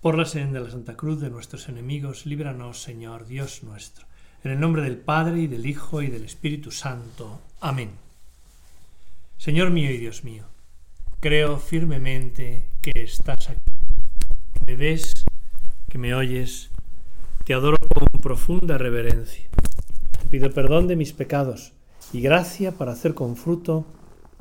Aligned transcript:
Por 0.00 0.16
la 0.16 0.24
señal 0.24 0.54
de 0.54 0.60
la 0.60 0.70
Santa 0.70 0.96
Cruz 0.96 1.20
de 1.20 1.28
nuestros 1.28 1.68
enemigos, 1.68 2.24
líbranos, 2.24 2.80
Señor 2.80 3.26
Dios 3.26 3.62
nuestro. 3.64 4.06
En 4.42 4.50
el 4.50 4.58
nombre 4.58 4.80
del 4.80 4.96
Padre, 4.96 5.40
y 5.40 5.46
del 5.46 5.66
Hijo, 5.66 6.00
y 6.00 6.06
del 6.06 6.24
Espíritu 6.24 6.70
Santo. 6.70 7.38
Amén. 7.60 7.90
Señor 9.36 9.68
mío 9.68 9.90
y 9.90 9.98
Dios 9.98 10.24
mío, 10.24 10.44
creo 11.20 11.58
firmemente 11.58 12.64
que 12.80 12.92
estás 13.02 13.50
aquí, 13.50 13.60
me 14.66 14.74
ves, 14.74 15.12
que 15.90 15.98
me 15.98 16.14
oyes, 16.14 16.70
te 17.44 17.52
adoro 17.52 17.76
con 17.94 18.06
profunda 18.22 18.78
reverencia. 18.78 19.50
Te 20.18 20.28
pido 20.30 20.50
perdón 20.50 20.88
de 20.88 20.96
mis 20.96 21.12
pecados 21.12 21.74
y 22.14 22.22
gracia 22.22 22.72
para 22.72 22.92
hacer 22.92 23.12
con 23.12 23.36
fruto 23.36 23.84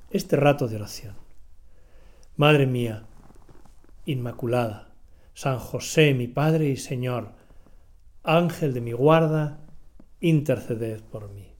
este 0.09 0.37
rato 0.37 0.69
de 0.69 0.77
oración. 0.77 1.15
Madre 2.37 2.65
mía, 2.65 3.03
Inmaculada, 4.05 4.88
San 5.41 5.57
José, 5.57 6.13
mi 6.13 6.27
Padre 6.27 6.67
y 6.67 6.75
Señor, 6.75 7.31
Ángel 8.23 8.73
de 8.73 8.81
mi 8.81 8.91
guarda, 8.91 9.61
interceded 10.19 11.01
por 11.01 11.31
mí. 11.31 11.55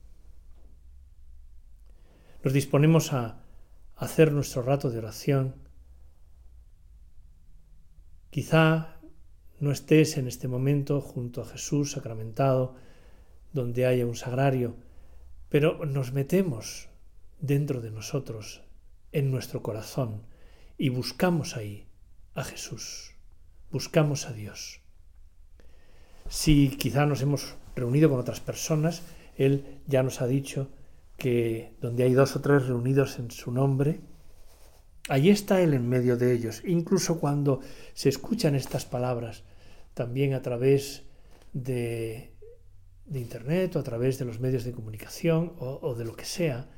Nos 2.43 2.52
disponemos 2.52 3.13
a 3.13 3.41
hacer 3.95 4.33
nuestro 4.33 4.63
rato 4.63 4.89
de 4.89 4.97
oración. 4.97 5.55
Quizá 8.31 8.99
no 9.61 9.71
estés 9.71 10.17
en 10.17 10.27
este 10.27 10.49
momento 10.49 10.99
junto 10.99 11.41
a 11.41 11.45
Jesús 11.45 11.93
sacramentado, 11.93 12.75
donde 13.53 13.85
haya 13.85 14.05
un 14.05 14.17
sagrario, 14.17 14.75
pero 15.47 15.85
nos 15.85 16.11
metemos 16.11 16.89
dentro 17.39 17.80
de 17.80 17.91
nosotros, 17.91 18.61
en 19.13 19.31
nuestro 19.31 19.63
corazón, 19.63 20.25
y 20.77 20.89
buscamos 20.89 21.55
ahí 21.55 21.88
a 22.35 22.43
Jesús 22.43 23.16
buscamos 23.71 24.27
a 24.27 24.33
Dios. 24.33 24.81
Si 26.27 26.69
quizá 26.69 27.05
nos 27.05 27.21
hemos 27.21 27.55
reunido 27.75 28.09
con 28.09 28.19
otras 28.19 28.39
personas, 28.39 29.03
Él 29.35 29.81
ya 29.88 30.03
nos 30.03 30.21
ha 30.21 30.27
dicho 30.27 30.69
que 31.17 31.75
donde 31.81 32.03
hay 32.03 32.13
dos 32.13 32.35
o 32.35 32.41
tres 32.41 32.67
reunidos 32.67 33.19
en 33.19 33.31
su 33.31 33.52
nombre, 33.52 33.99
allí 35.09 35.29
está 35.29 35.61
Él 35.61 35.73
en 35.73 35.89
medio 35.89 36.17
de 36.17 36.33
ellos. 36.33 36.61
Incluso 36.66 37.19
cuando 37.19 37.61
se 37.94 38.09
escuchan 38.09 38.55
estas 38.55 38.85
palabras, 38.85 39.44
también 39.94 40.33
a 40.33 40.41
través 40.41 41.03
de, 41.53 42.35
Internet 43.11 43.75
o 43.75 43.79
a 43.79 43.83
través 43.83 44.19
de 44.19 44.25
los 44.25 44.39
medios 44.39 44.63
de 44.63 44.72
comunicación 44.72 45.53
o 45.57 45.95
de 45.95 46.05
lo 46.05 46.16
que 46.16 46.25
sea, 46.25 46.69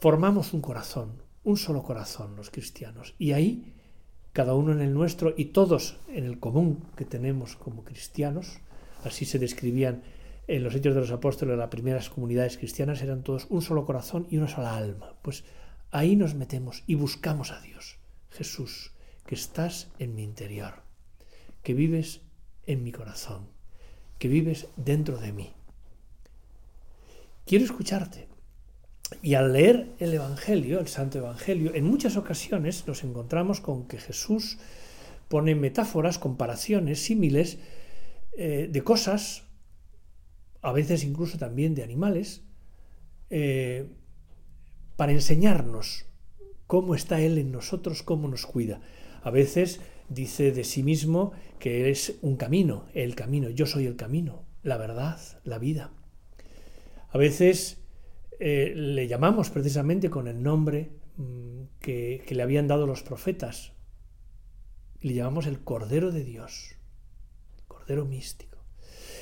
formamos 0.00 0.52
un 0.52 0.60
corazón, 0.60 1.22
un 1.44 1.56
solo 1.56 1.84
corazón 1.84 2.34
los 2.34 2.50
cristianos. 2.50 3.14
Y 3.18 3.32
ahí 3.32 3.75
cada 4.36 4.52
uno 4.52 4.72
en 4.72 4.82
el 4.82 4.92
nuestro 4.92 5.32
y 5.34 5.46
todos 5.46 5.96
en 6.08 6.26
el 6.26 6.38
común 6.38 6.84
que 6.94 7.06
tenemos 7.06 7.56
como 7.56 7.84
cristianos, 7.84 8.58
así 9.02 9.24
se 9.24 9.38
describían 9.38 10.02
en 10.46 10.62
los 10.62 10.74
hechos 10.74 10.94
de 10.94 11.00
los 11.00 11.10
apóstoles, 11.10 11.56
las 11.56 11.70
primeras 11.70 12.10
comunidades 12.10 12.58
cristianas 12.58 13.00
eran 13.00 13.22
todos 13.22 13.46
un 13.48 13.62
solo 13.62 13.86
corazón 13.86 14.26
y 14.30 14.36
una 14.36 14.46
sola 14.46 14.76
alma. 14.76 15.14
Pues 15.22 15.44
ahí 15.90 16.16
nos 16.16 16.34
metemos 16.34 16.84
y 16.86 16.96
buscamos 16.96 17.50
a 17.50 17.62
Dios. 17.62 17.96
Jesús, 18.28 18.92
que 19.24 19.36
estás 19.36 19.88
en 19.98 20.14
mi 20.14 20.22
interior, 20.22 20.82
que 21.62 21.72
vives 21.72 22.20
en 22.66 22.84
mi 22.84 22.92
corazón, 22.92 23.48
que 24.18 24.28
vives 24.28 24.68
dentro 24.76 25.16
de 25.16 25.32
mí. 25.32 25.50
Quiero 27.46 27.64
escucharte, 27.64 28.28
y 29.22 29.34
al 29.34 29.52
leer 29.52 29.88
el 29.98 30.14
Evangelio, 30.14 30.80
el 30.80 30.88
Santo 30.88 31.18
Evangelio, 31.18 31.74
en 31.74 31.84
muchas 31.84 32.16
ocasiones 32.16 32.86
nos 32.86 33.04
encontramos 33.04 33.60
con 33.60 33.86
que 33.86 33.98
Jesús 33.98 34.58
pone 35.28 35.54
metáforas, 35.54 36.18
comparaciones, 36.18 37.00
símiles 37.00 37.58
eh, 38.36 38.68
de 38.70 38.82
cosas, 38.82 39.44
a 40.62 40.72
veces 40.72 41.04
incluso 41.04 41.38
también 41.38 41.74
de 41.74 41.82
animales, 41.82 42.42
eh, 43.30 43.88
para 44.96 45.12
enseñarnos 45.12 46.06
cómo 46.66 46.94
está 46.94 47.20
Él 47.20 47.38
en 47.38 47.52
nosotros, 47.52 48.02
cómo 48.02 48.28
nos 48.28 48.46
cuida. 48.46 48.80
A 49.22 49.30
veces 49.30 49.80
dice 50.08 50.52
de 50.52 50.64
sí 50.64 50.82
mismo 50.82 51.32
que 51.58 51.90
es 51.90 52.14
un 52.22 52.36
camino, 52.36 52.86
el 52.94 53.14
camino, 53.14 53.50
yo 53.50 53.66
soy 53.66 53.86
el 53.86 53.96
camino, 53.96 54.44
la 54.62 54.76
verdad, 54.76 55.18
la 55.44 55.58
vida. 55.58 55.92
A 57.10 57.18
veces 57.18 57.78
eh, 58.38 58.72
le 58.74 59.08
llamamos 59.08 59.50
precisamente 59.50 60.10
con 60.10 60.28
el 60.28 60.42
nombre 60.42 60.90
mm, 61.16 61.62
que, 61.80 62.24
le 62.28 62.42
habían 62.42 62.68
dado 62.68 62.86
los 62.86 63.02
profetas. 63.02 63.72
Le 65.00 65.14
llamamos 65.14 65.46
el 65.46 65.60
Cordero 65.60 66.10
de 66.10 66.24
Dios, 66.24 66.76
Cordero 67.68 68.04
místico. 68.04 68.58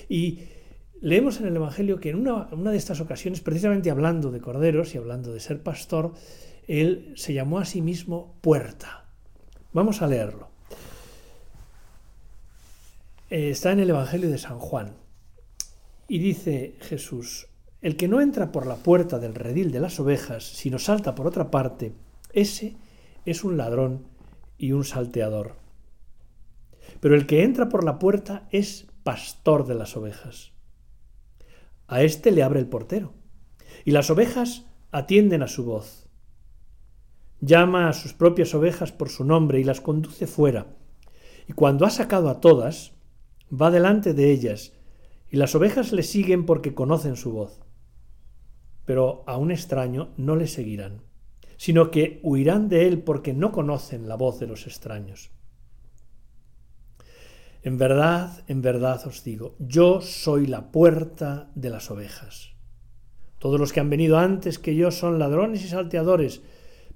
Y 0.09 0.41
leemos 1.01 1.41
en 1.41 1.47
el 1.47 1.57
Evangelio 1.57 2.01
que 2.01 2.11
en 2.11 2.17
una, 2.17 2.49
una, 2.53 2.71
de 2.71 2.77
estas 2.77 3.01
ocasiones, 3.01 3.41
precisamente 3.41 3.91
hablando 3.91 4.31
de 4.31 4.41
corderos 4.41 4.95
y 4.95 4.99
hablando 4.99 5.33
de 5.33 5.41
ser 5.41 5.63
pastor, 5.63 6.13
él 6.67 7.13
se 7.17 7.35
llamó 7.35 7.59
a 7.59 7.65
sí 7.65 7.83
mismo 7.83 8.39
puerta. 8.41 9.05
Vamos 9.73 10.03
a 10.03 10.07
leerlo. 10.07 10.49
Eh, 13.31 13.51
está 13.51 13.73
en 13.73 13.81
el 13.81 13.91
Evangelio 13.91 14.31
de 14.31 14.39
San 14.39 14.59
Juan. 14.59 14.97
Y 16.09 16.19
dice 16.19 16.77
Jesús, 16.81 17.49
el 17.85 17.99
que 17.99 18.09
no 18.09 18.23
entra 18.23 18.51
por 18.51 18.67
la 18.67 18.77
puerta 18.77 19.19
del 19.19 19.35
redil 19.35 19.71
de 19.71 19.79
las 19.79 20.01
ovejas, 20.01 20.43
sino 20.43 20.79
salta 20.79 21.15
por 21.15 21.27
otra 21.27 21.51
parte, 21.51 21.93
ese 22.33 22.77
es 23.27 23.45
un 23.45 23.59
ladrón 23.59 24.07
y 24.57 24.73
un 24.73 24.85
salteador. 24.85 25.57
Pero 27.01 27.15
el 27.15 27.27
que 27.27 27.43
entra 27.43 27.69
por 27.69 27.85
la 27.85 27.99
puerta 27.99 28.49
es 28.51 28.87
pastor 29.03 29.67
de 29.67 29.75
las 29.75 29.99
ovejas. 29.99 30.53
A 31.87 32.03
éste 32.03 32.33
le 32.33 32.43
abre 32.43 32.59
el 32.59 32.69
portero, 32.69 33.13
y 33.85 33.91
las 33.91 34.09
ovejas 34.09 34.65
atienden 34.91 35.43
a 35.43 35.49
su 35.49 35.67
voz. 35.67 36.09
Llama 37.43 37.91
a 37.91 37.93
sus 37.93 38.15
propias 38.15 38.55
ovejas 38.55 38.93
por 38.93 39.11
su 39.11 39.27
nombre 39.27 39.61
y 39.61 39.65
las 39.65 39.83
conduce 39.83 40.27
fuera, 40.27 40.69
y 41.47 41.53
cuando 41.53 41.85
ha 41.85 41.91
sacado 41.91 42.31
a 42.31 42.41
todas, 42.41 42.95
va 43.53 43.71
delante 43.71 44.15
de 44.15 44.31
ellas, 44.31 44.73
y 45.31 45.37
las 45.37 45.55
ovejas 45.55 45.93
le 45.93 46.03
siguen 46.03 46.47
porque 46.47 46.73
conocen 46.73 47.17
su 47.17 47.33
voz 47.33 47.64
pero 48.85 49.25
a 49.27 49.37
un 49.37 49.51
extraño 49.51 50.13
no 50.17 50.37
le 50.37 50.47
seguirán, 50.47 51.03
sino 51.57 51.91
que 51.91 52.21
huirán 52.23 52.69
de 52.69 52.87
él 52.87 53.03
porque 53.03 53.33
no 53.33 53.53
conocen 53.53 54.09
la 54.09 54.17
voz 54.17 54.39
de 54.41 54.47
los 54.47 54.67
extraños. 54.67 55.31
En 57.63 57.79
verdad, 57.79 58.45
en 58.47 58.61
verdad 58.61 59.07
os 59.07 59.25
digo, 59.25 59.57
yo 59.59 60.03
soy 60.03 60.47
la 60.47 60.71
puerta 60.71 61.51
de 61.55 61.71
las 61.71 61.91
ovejas. 61.91 62.53
Todos 63.39 63.59
los 63.59 63.73
que 63.73 63.81
han 63.81 63.89
venido 63.89 64.19
antes 64.19 64.59
que 64.59 64.75
yo 64.75 64.91
son 64.91 65.19
ladrones 65.19 65.65
y 65.65 65.69
salteadores, 65.69 66.43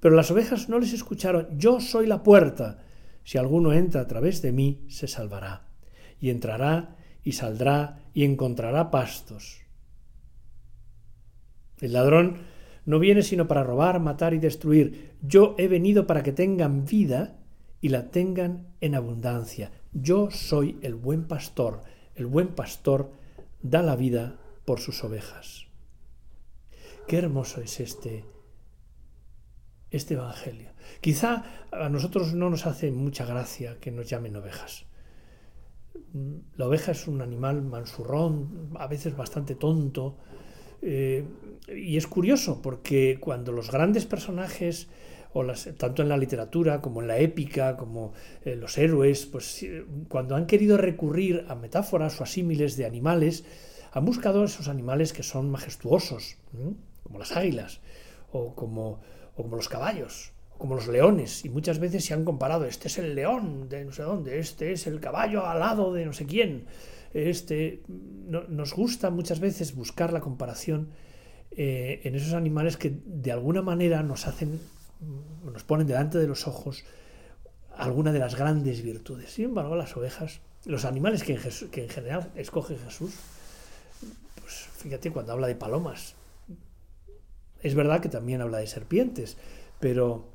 pero 0.01 0.15
las 0.15 0.31
ovejas 0.31 0.69
no 0.69 0.79
les 0.79 0.93
escucharon. 0.93 1.49
Yo 1.59 1.81
soy 1.81 2.07
la 2.07 2.23
puerta. 2.23 2.85
Si 3.25 3.39
alguno 3.39 3.73
entra 3.73 4.03
a 4.03 4.07
través 4.07 4.43
de 4.43 4.53
mí, 4.53 4.85
se 4.89 5.09
salvará. 5.09 5.69
Y 6.21 6.31
entrará 6.31 6.97
y 7.23 7.33
saldrá 7.33 8.01
y 8.15 8.25
encontrará 8.25 8.91
pastos. 8.91 9.63
El 11.81 11.93
ladrón 11.93 12.39
no 12.85 12.99
viene 12.99 13.23
sino 13.23 13.47
para 13.49 13.65
robar, 13.65 14.01
matar 14.01 14.35
y 14.35 14.39
destruir. 14.39 15.13
Yo 15.23 15.55
he 15.59 15.69
venido 15.69 16.07
para 16.07 16.23
que 16.23 16.33
tengan 16.33 16.85
vida 16.85 17.39
y 17.81 17.91
la 17.91 18.11
tengan 18.11 18.69
en 18.81 18.95
abundancia. 18.95 19.73
Yo 19.93 20.31
soy 20.31 20.79
el 20.83 20.95
buen 20.95 21.27
pastor. 21.27 21.83
El 22.15 22.27
buen 22.27 22.49
pastor 22.49 23.13
da 23.63 23.83
la 23.83 23.97
vida 23.97 24.39
por 24.65 24.81
sus 24.81 25.05
ovejas. 25.05 25.67
Qué 27.07 27.19
hermoso 27.19 27.61
es 27.61 27.81
este 27.81 28.25
este 29.91 30.15
evangelio. 30.15 30.71
Quizá 31.01 31.45
a 31.71 31.89
nosotros 31.89 32.35
no 32.35 32.51
nos 32.51 32.67
hace 32.67 32.91
mucha 32.91 33.25
gracia 33.25 33.79
que 33.81 33.91
nos 33.91 34.09
llamen 34.09 34.37
ovejas. 34.37 34.87
La 36.57 36.67
oveja 36.67 36.93
es 36.93 37.09
un 37.09 37.23
animal 37.23 37.63
mansurrón, 37.63 38.71
a 38.79 38.87
veces 38.87 39.17
bastante 39.17 39.55
tonto, 39.55 40.19
eh, 40.83 41.25
y 41.69 41.97
es 41.97 42.07
curioso 42.07 42.63
porque 42.63 43.19
cuando 43.21 43.53
los 43.53 43.71
grandes 43.71 44.07
personajes, 44.07 44.89
o 45.33 45.43
las, 45.43 45.69
tanto 45.77 46.03
en 46.03 46.09
la 46.09 46.17
literatura 46.17 46.81
como 46.81 47.03
en 47.03 47.09
la 47.09 47.19
épica, 47.19 47.77
como 47.77 48.13
eh, 48.45 48.57
los 48.57 48.79
héroes, 48.79 49.27
pues 49.27 49.65
cuando 50.09 50.37
han 50.37 50.47
querido 50.47 50.77
recurrir 50.77 51.45
a 51.49 51.55
metáforas 51.55 52.21
o 52.21 52.25
a 52.25 52.27
símiles 52.27 52.77
de 52.77 52.87
animales, 52.87 53.45
han 53.93 54.05
buscado 54.05 54.45
esos 54.45 54.69
animales 54.69 55.13
que 55.13 55.23
son 55.23 55.51
majestuosos, 55.51 56.37
como 57.03 57.19
las 57.19 57.37
águilas, 57.37 57.81
o 58.33 58.55
como, 58.55 59.01
o 59.37 59.43
como 59.43 59.57
los 59.57 59.69
caballos, 59.69 60.33
o 60.55 60.59
como 60.59 60.75
los 60.75 60.89
leones, 60.89 61.45
y 61.45 61.49
muchas 61.49 61.79
veces 61.79 62.05
se 62.05 62.15
han 62.15 62.25
comparado, 62.25 62.65
este 62.67 62.89
es 62.89 62.99
el 62.99 63.15
león 63.15 63.69
de 63.69 63.85
no 63.85 63.93
sé 63.93 64.03
dónde, 64.03 64.39
este 64.39 64.73
es 64.73 64.87
el 64.87 65.01
caballo 65.01 65.47
alado 65.47 65.93
de 65.93 66.05
no 66.05 66.13
sé 66.13 66.27
quién 66.27 66.67
este, 67.13 67.83
nos 67.89 68.75
gusta 68.75 69.11
muchas 69.11 69.41
veces 69.41 69.75
buscar 69.75 70.13
la 70.13 70.21
comparación 70.21 70.89
eh, 71.51 72.01
en 72.05 72.15
esos 72.15 72.35
animales 72.35 72.77
que 72.77 72.93
de 73.05 73.33
alguna 73.33 73.63
manera 73.63 74.03
nos 74.03 74.27
hacen, 74.27 74.61
nos 75.45 75.65
ponen 75.65 75.87
delante 75.87 76.19
de 76.19 76.27
los 76.27 76.47
ojos 76.47 76.85
alguna 77.77 78.13
de 78.13 78.19
las 78.19 78.35
grandes 78.35 78.83
virtudes. 78.83 79.31
Sin 79.31 79.47
embargo, 79.47 79.77
las 79.77 79.97
ovejas, 79.97 80.41
los 80.67 80.85
animales 80.85 81.23
que 81.23 81.35
en, 81.35 81.71
que 81.71 81.85
en 81.85 81.89
general 81.89 82.31
escoge 82.35 82.77
Jesús, 82.77 83.15
pues 84.41 84.55
fíjate 84.77 85.11
cuando 85.11 85.33
habla 85.33 85.47
de 85.47 85.55
palomas, 85.55 86.15
es 87.63 87.75
verdad 87.75 88.01
que 88.01 88.09
también 88.09 88.41
habla 88.41 88.59
de 88.59 88.67
serpientes, 88.67 89.37
pero 89.81 90.29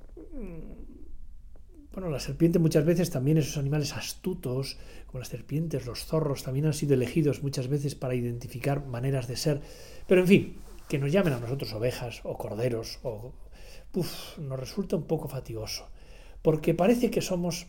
bueno, 1.93 2.09
la 2.09 2.19
serpiente 2.19 2.57
muchas 2.57 2.85
veces 2.85 3.11
también 3.11 3.37
esos 3.37 3.57
animales 3.57 3.93
astutos, 3.93 4.77
como 5.05 5.19
las 5.19 5.27
serpientes, 5.27 5.85
los 5.85 6.05
zorros, 6.05 6.41
también 6.41 6.65
han 6.65 6.73
sido 6.73 6.95
elegidos 6.95 7.43
muchas 7.43 7.67
veces 7.67 7.93
para 7.93 8.15
identificar 8.15 8.87
maneras 8.87 9.27
de 9.27 9.35
ser. 9.35 9.61
Pero 10.07 10.21
en 10.21 10.27
fin, 10.27 10.55
que 10.89 10.97
nos 10.97 11.11
llamen 11.11 11.33
a 11.33 11.39
nosotros 11.39 11.71
ovejas 11.73 12.21
o 12.23 12.35
corderos, 12.35 12.99
o, 13.03 13.33
nos 13.93 14.59
resulta 14.59 14.95
un 14.95 15.03
poco 15.03 15.27
fatigoso, 15.27 15.87
porque 16.41 16.73
parece 16.73 17.11
que 17.11 17.21
somos 17.21 17.67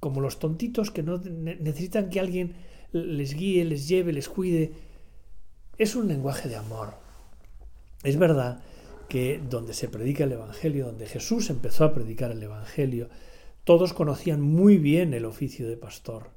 como 0.00 0.20
los 0.20 0.38
tontitos 0.38 0.90
que 0.90 1.02
no 1.02 1.16
necesitan 1.18 2.10
que 2.10 2.20
alguien 2.20 2.56
les 2.92 3.34
guíe, 3.34 3.64
les 3.64 3.88
lleve, 3.88 4.12
les 4.12 4.28
cuide. 4.28 4.72
Es 5.78 5.96
un 5.96 6.08
lenguaje 6.08 6.48
de 6.50 6.56
amor. 6.56 6.94
Es 8.02 8.18
verdad 8.18 8.60
que 9.08 9.40
donde 9.48 9.72
se 9.72 9.88
predica 9.88 10.24
el 10.24 10.32
Evangelio, 10.32 10.86
donde 10.86 11.06
Jesús 11.06 11.48
empezó 11.48 11.84
a 11.84 11.94
predicar 11.94 12.32
el 12.32 12.42
Evangelio, 12.42 13.08
todos 13.64 13.92
conocían 13.92 14.40
muy 14.40 14.78
bien 14.78 15.14
el 15.14 15.24
oficio 15.24 15.68
de 15.68 15.76
pastor. 15.76 16.30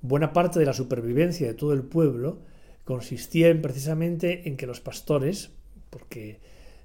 Buena 0.00 0.32
parte 0.32 0.58
de 0.58 0.66
la 0.66 0.72
supervivencia 0.72 1.46
de 1.46 1.54
todo 1.54 1.72
el 1.72 1.82
pueblo 1.82 2.40
consistía 2.84 3.48
en, 3.48 3.62
precisamente 3.62 4.48
en 4.48 4.56
que 4.56 4.66
los 4.66 4.80
pastores, 4.80 5.50
porque 5.90 6.40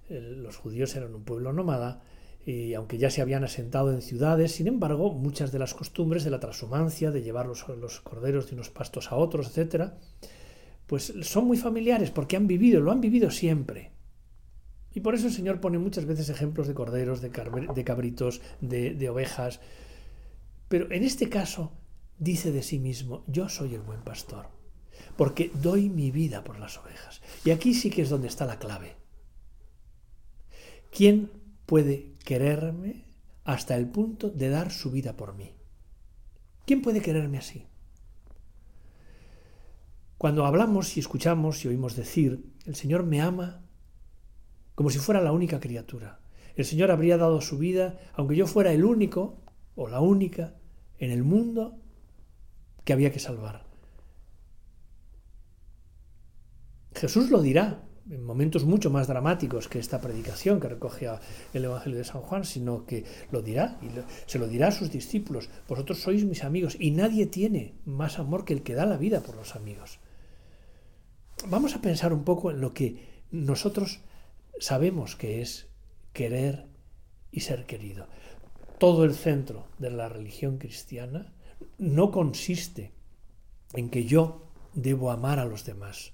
eh, 0.09 0.21
los 0.37 0.55
judíos 0.57 0.95
eran 0.95 1.13
un 1.13 1.23
pueblo 1.23 1.53
nómada, 1.53 2.01
y 2.45 2.73
aunque 2.73 2.97
ya 2.97 3.11
se 3.11 3.21
habían 3.21 3.43
asentado 3.43 3.91
en 3.93 4.01
ciudades, 4.01 4.53
sin 4.53 4.67
embargo, 4.67 5.11
muchas 5.11 5.51
de 5.51 5.59
las 5.59 5.73
costumbres 5.73 6.23
de 6.23 6.31
la 6.31 6.39
transhumancia, 6.39 7.11
de 7.11 7.21
llevar 7.21 7.45
los, 7.45 7.63
corderos 8.01 8.47
de 8.49 8.55
unos 8.55 8.69
pastos 8.69 9.11
a 9.11 9.17
otros, 9.17 9.55
etc., 9.55 9.91
pues 10.87 11.13
son 11.21 11.45
muy 11.45 11.57
familiares 11.57 12.09
porque 12.09 12.37
han 12.37 12.47
vivido, 12.47 12.81
lo 12.81 12.91
han 12.91 13.01
vivido 13.01 13.29
siempre. 13.29 13.91
Y 14.93 15.01
por 15.01 15.15
eso 15.15 15.27
el 15.27 15.33
Señor 15.33 15.59
pone 15.59 15.77
muchas 15.77 16.05
veces 16.05 16.29
ejemplos 16.29 16.67
de 16.67 16.73
corderos, 16.73 17.21
de, 17.21 17.29
cabritos, 17.83 18.41
de, 18.59 18.93
de 18.95 19.09
ovejas. 19.09 19.59
Pero 20.67 20.91
en 20.91 21.03
este 21.03 21.29
caso 21.29 21.71
dice 22.17 22.51
de 22.51 22.63
sí 22.63 22.79
mismo, 22.79 23.23
yo 23.27 23.49
soy 23.49 23.75
el 23.75 23.81
buen 23.81 24.01
pastor, 24.01 24.47
porque 25.15 25.51
doy 25.61 25.89
mi 25.89 26.11
vida 26.11 26.43
por 26.43 26.59
las 26.59 26.77
ovejas. 26.77 27.21
Y 27.45 27.51
aquí 27.51 27.73
sí 27.73 27.89
que 27.89 28.01
es 28.01 28.09
donde 28.09 28.27
está 28.27 28.45
la 28.45 28.59
clave. 28.59 28.95
¿Quién 30.91 31.31
puede 31.65 32.15
quererme 32.25 33.05
hasta 33.43 33.75
el 33.77 33.87
punto 33.87 34.29
de 34.29 34.49
dar 34.49 34.71
su 34.71 34.91
vida 34.91 35.15
por 35.15 35.35
mí? 35.35 35.53
¿Quién 36.65 36.81
puede 36.81 37.01
quererme 37.01 37.37
así? 37.37 37.67
Cuando 40.17 40.45
hablamos 40.45 40.97
y 40.97 40.99
escuchamos 40.99 41.63
y 41.63 41.69
oímos 41.69 41.95
decir, 41.95 42.43
el 42.65 42.75
Señor 42.75 43.03
me 43.03 43.21
ama 43.21 43.68
como 44.79 44.91
si 44.91 44.99
fuera 44.99 45.19
la 45.19 45.33
única 45.33 45.59
criatura. 45.59 46.21
El 46.55 46.63
Señor 46.63 46.89
habría 46.89 47.17
dado 47.17 47.41
su 47.41 47.57
vida, 47.57 47.99
aunque 48.13 48.37
yo 48.37 48.47
fuera 48.47 48.71
el 48.71 48.85
único 48.85 49.35
o 49.75 49.89
la 49.89 49.99
única 49.99 50.55
en 50.99 51.11
el 51.11 51.25
mundo 51.25 51.75
que 52.85 52.93
había 52.93 53.11
que 53.11 53.19
salvar. 53.19 53.65
Jesús 56.95 57.29
lo 57.29 57.41
dirá 57.41 57.83
en 58.09 58.23
momentos 58.23 58.63
mucho 58.63 58.89
más 58.89 59.09
dramáticos 59.09 59.67
que 59.67 59.79
esta 59.79 59.99
predicación 59.99 60.61
que 60.61 60.69
recoge 60.69 61.09
el 61.53 61.65
Evangelio 61.65 61.97
de 61.97 62.05
San 62.05 62.21
Juan, 62.21 62.45
sino 62.45 62.85
que 62.85 63.03
lo 63.33 63.41
dirá 63.41 63.77
y 63.81 63.89
se 64.27 64.39
lo 64.39 64.47
dirá 64.47 64.69
a 64.69 64.71
sus 64.71 64.89
discípulos. 64.89 65.49
Vosotros 65.67 65.99
sois 65.99 66.23
mis 66.23 66.45
amigos 66.45 66.77
y 66.79 66.91
nadie 66.91 67.25
tiene 67.25 67.75
más 67.83 68.17
amor 68.17 68.45
que 68.45 68.53
el 68.53 68.63
que 68.63 68.75
da 68.75 68.85
la 68.85 68.95
vida 68.95 69.19
por 69.19 69.35
los 69.35 69.57
amigos. 69.57 69.99
Vamos 71.49 71.75
a 71.75 71.81
pensar 71.81 72.13
un 72.13 72.23
poco 72.23 72.49
en 72.49 72.61
lo 72.61 72.73
que 72.73 73.25
nosotros 73.31 73.99
sabemos 74.59 75.15
que 75.15 75.41
es 75.41 75.69
querer 76.13 76.67
y 77.31 77.41
ser 77.41 77.65
querido. 77.65 78.07
Todo 78.77 79.03
el 79.03 79.15
centro 79.15 79.67
de 79.77 79.91
la 79.91 80.09
religión 80.09 80.57
cristiana 80.57 81.33
no 81.77 82.11
consiste 82.11 82.93
en 83.73 83.89
que 83.89 84.05
yo 84.05 84.51
debo 84.73 85.11
amar 85.11 85.39
a 85.39 85.45
los 85.45 85.65
demás. 85.65 86.13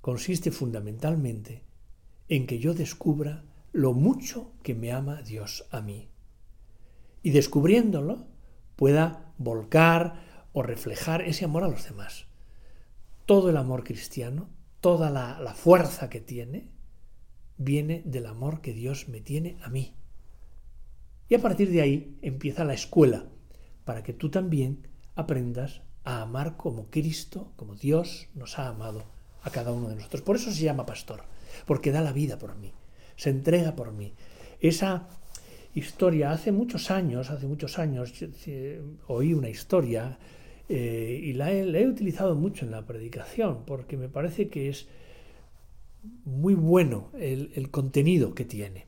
Consiste 0.00 0.50
fundamentalmente 0.50 1.64
en 2.28 2.46
que 2.46 2.58
yo 2.58 2.74
descubra 2.74 3.44
lo 3.72 3.92
mucho 3.92 4.52
que 4.62 4.74
me 4.74 4.92
ama 4.92 5.22
Dios 5.22 5.66
a 5.70 5.80
mí. 5.80 6.08
Y 7.22 7.30
descubriéndolo, 7.30 8.26
pueda 8.76 9.32
volcar 9.38 10.46
o 10.52 10.62
reflejar 10.62 11.22
ese 11.22 11.44
amor 11.44 11.64
a 11.64 11.68
los 11.68 11.84
demás. 11.84 12.26
Todo 13.26 13.50
el 13.50 13.56
amor 13.56 13.84
cristiano, 13.84 14.48
toda 14.80 15.10
la, 15.10 15.40
la 15.40 15.54
fuerza 15.54 16.08
que 16.08 16.20
tiene, 16.20 16.70
viene 17.58 18.02
del 18.04 18.26
amor 18.26 18.60
que 18.60 18.72
Dios 18.72 19.08
me 19.08 19.20
tiene 19.20 19.58
a 19.62 19.68
mí. 19.68 19.94
Y 21.28 21.34
a 21.34 21.42
partir 21.42 21.70
de 21.70 21.82
ahí 21.82 22.16
empieza 22.22 22.64
la 22.64 22.74
escuela, 22.74 23.26
para 23.84 24.02
que 24.02 24.12
tú 24.12 24.30
también 24.30 24.86
aprendas 25.14 25.82
a 26.04 26.22
amar 26.22 26.56
como 26.56 26.86
Cristo, 26.90 27.52
como 27.56 27.74
Dios 27.74 28.28
nos 28.34 28.58
ha 28.58 28.68
amado 28.68 29.04
a 29.42 29.50
cada 29.50 29.72
uno 29.72 29.88
de 29.88 29.96
nosotros. 29.96 30.22
Por 30.22 30.36
eso 30.36 30.50
se 30.50 30.62
llama 30.62 30.86
pastor, 30.86 31.22
porque 31.66 31.92
da 31.92 32.00
la 32.00 32.12
vida 32.12 32.38
por 32.38 32.56
mí, 32.56 32.72
se 33.16 33.30
entrega 33.30 33.74
por 33.74 33.92
mí. 33.92 34.14
Esa 34.60 35.08
historia, 35.74 36.32
hace 36.32 36.52
muchos 36.52 36.90
años, 36.90 37.30
hace 37.30 37.46
muchos 37.46 37.78
años, 37.78 38.12
oí 39.06 39.34
una 39.34 39.48
historia 39.48 40.18
eh, 40.68 41.20
y 41.22 41.32
la 41.34 41.50
he 41.52 41.86
utilizado 41.86 42.34
mucho 42.34 42.64
en 42.64 42.70
la 42.70 42.86
predicación, 42.86 43.64
porque 43.66 43.96
me 43.96 44.08
parece 44.08 44.48
que 44.48 44.68
es 44.68 44.88
muy 46.24 46.54
bueno 46.54 47.10
el, 47.18 47.70
contenido 47.70 48.34
que 48.34 48.44
tiene. 48.44 48.86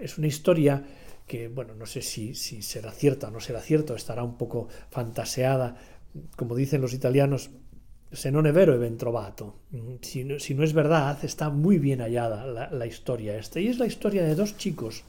Es 0.00 0.18
una 0.18 0.26
historia 0.26 0.84
que, 1.26 1.48
bueno, 1.48 1.74
no 1.74 1.86
sé 1.86 2.02
si, 2.02 2.34
si 2.34 2.62
será 2.62 2.92
cierta 2.92 3.28
o 3.28 3.30
no 3.30 3.40
será 3.40 3.60
cierta, 3.60 3.94
estará 3.94 4.22
un 4.22 4.36
poco 4.36 4.68
fantaseada, 4.90 5.76
como 6.36 6.54
dicen 6.54 6.80
los 6.80 6.92
italianos, 6.92 7.50
se 8.12 8.30
non 8.30 8.46
è 8.46 8.52
vero 8.54 8.70
e 8.74 8.78
ben 8.78 8.94
trovato. 8.94 9.66
Si 10.00 10.22
no, 10.22 10.38
si 10.38 10.54
no 10.54 10.62
es 10.62 10.72
verdad, 10.72 11.18
está 11.24 11.50
muy 11.50 11.82
bien 11.82 11.98
hallada 11.98 12.46
la, 12.46 12.70
la 12.70 12.86
historia 12.86 13.36
esta. 13.36 13.58
Y 13.58 13.66
es 13.66 13.78
la 13.78 13.86
historia 13.86 14.22
de 14.22 14.36
dos 14.36 14.56
chicos 14.56 15.02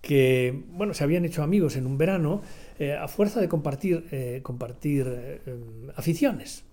que 0.00 0.62
bueno, 0.70 0.94
se 0.94 1.04
habían 1.04 1.24
hecho 1.24 1.42
amigos 1.42 1.76
en 1.76 1.86
un 1.86 1.98
verano 1.98 2.42
eh, 2.80 2.94
a 2.94 3.08
fuerza 3.08 3.42
de 3.42 3.48
compartir, 3.48 4.06
eh, 4.10 4.40
compartir 4.42 5.04
eh, 5.06 5.40
aficiones. 5.96 6.64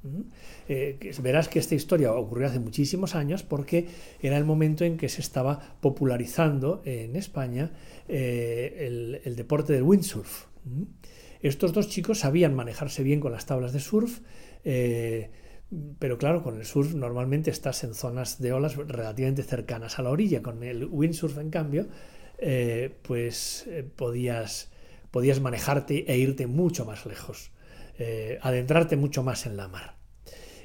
verás 1.21 1.49
que 1.49 1.59
esta 1.59 1.75
historia 1.75 2.13
ocurrió 2.13 2.47
hace 2.47 2.59
muchísimos 2.59 3.13
años 3.13 3.43
porque 3.43 3.87
era 4.21 4.37
el 4.37 4.45
momento 4.45 4.85
en 4.85 4.95
que 4.95 5.09
se 5.09 5.19
estaba 5.19 5.59
popularizando 5.81 6.81
en 6.85 7.17
España 7.17 7.71
el, 8.07 9.33
deporte 9.35 9.73
del 9.73 9.83
windsurf. 9.83 10.45
Estos 11.41 11.73
dos 11.73 11.89
chicos 11.89 12.19
sabían 12.19 12.55
manejarse 12.55 13.03
bien 13.03 13.19
con 13.19 13.33
las 13.33 13.45
tablas 13.45 13.73
de 13.73 13.81
surf, 13.81 14.21
pero 15.99 16.17
claro, 16.17 16.41
con 16.41 16.55
el 16.55 16.63
surf 16.63 16.95
normalmente 16.95 17.51
estás 17.51 17.83
en 17.83 17.93
zonas 17.93 18.39
de 18.39 18.53
olas 18.53 18.77
relativamente 18.77 19.43
cercanas 19.43 19.99
a 19.99 20.03
la 20.03 20.11
orilla. 20.11 20.41
Con 20.41 20.63
el 20.63 20.85
windsurf, 20.85 21.37
en 21.37 21.49
cambio, 21.49 21.87
pues 23.01 23.67
podías, 23.97 24.71
podías 25.17 25.41
manejarte 25.41 26.05
e 26.13 26.19
irte 26.19 26.45
mucho 26.45 26.86
más 26.86 27.07
lejos, 27.07 27.50
eh, 27.97 28.38
adentrarte 28.43 28.97
mucho 28.97 29.24
más 29.24 29.47
en 29.47 29.57
la 29.57 29.67
mar. 29.67 29.97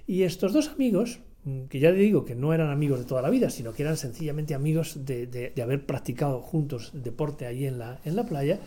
Y 0.06 0.24
estos 0.24 0.52
dos 0.52 0.68
amigos, 0.68 1.20
mm, 1.44 1.68
que 1.68 1.78
ya 1.78 1.90
te 1.90 1.96
digo 1.96 2.26
que 2.26 2.34
no 2.34 2.52
eran 2.52 2.68
amigos 2.68 2.98
de 2.98 3.06
toda 3.06 3.22
la 3.22 3.30
vida, 3.30 3.48
sino 3.48 3.72
que 3.72 3.82
eran 3.82 3.96
sencillamente 3.96 4.52
amigos 4.52 5.06
de, 5.06 5.54
haber 5.62 5.86
practicado 5.86 6.42
juntos 6.42 6.90
deporte 6.92 7.46
ahí 7.46 7.64
en 7.64 7.78
la, 7.78 8.02
en 8.04 8.14
la 8.14 8.26
playa, 8.26 8.60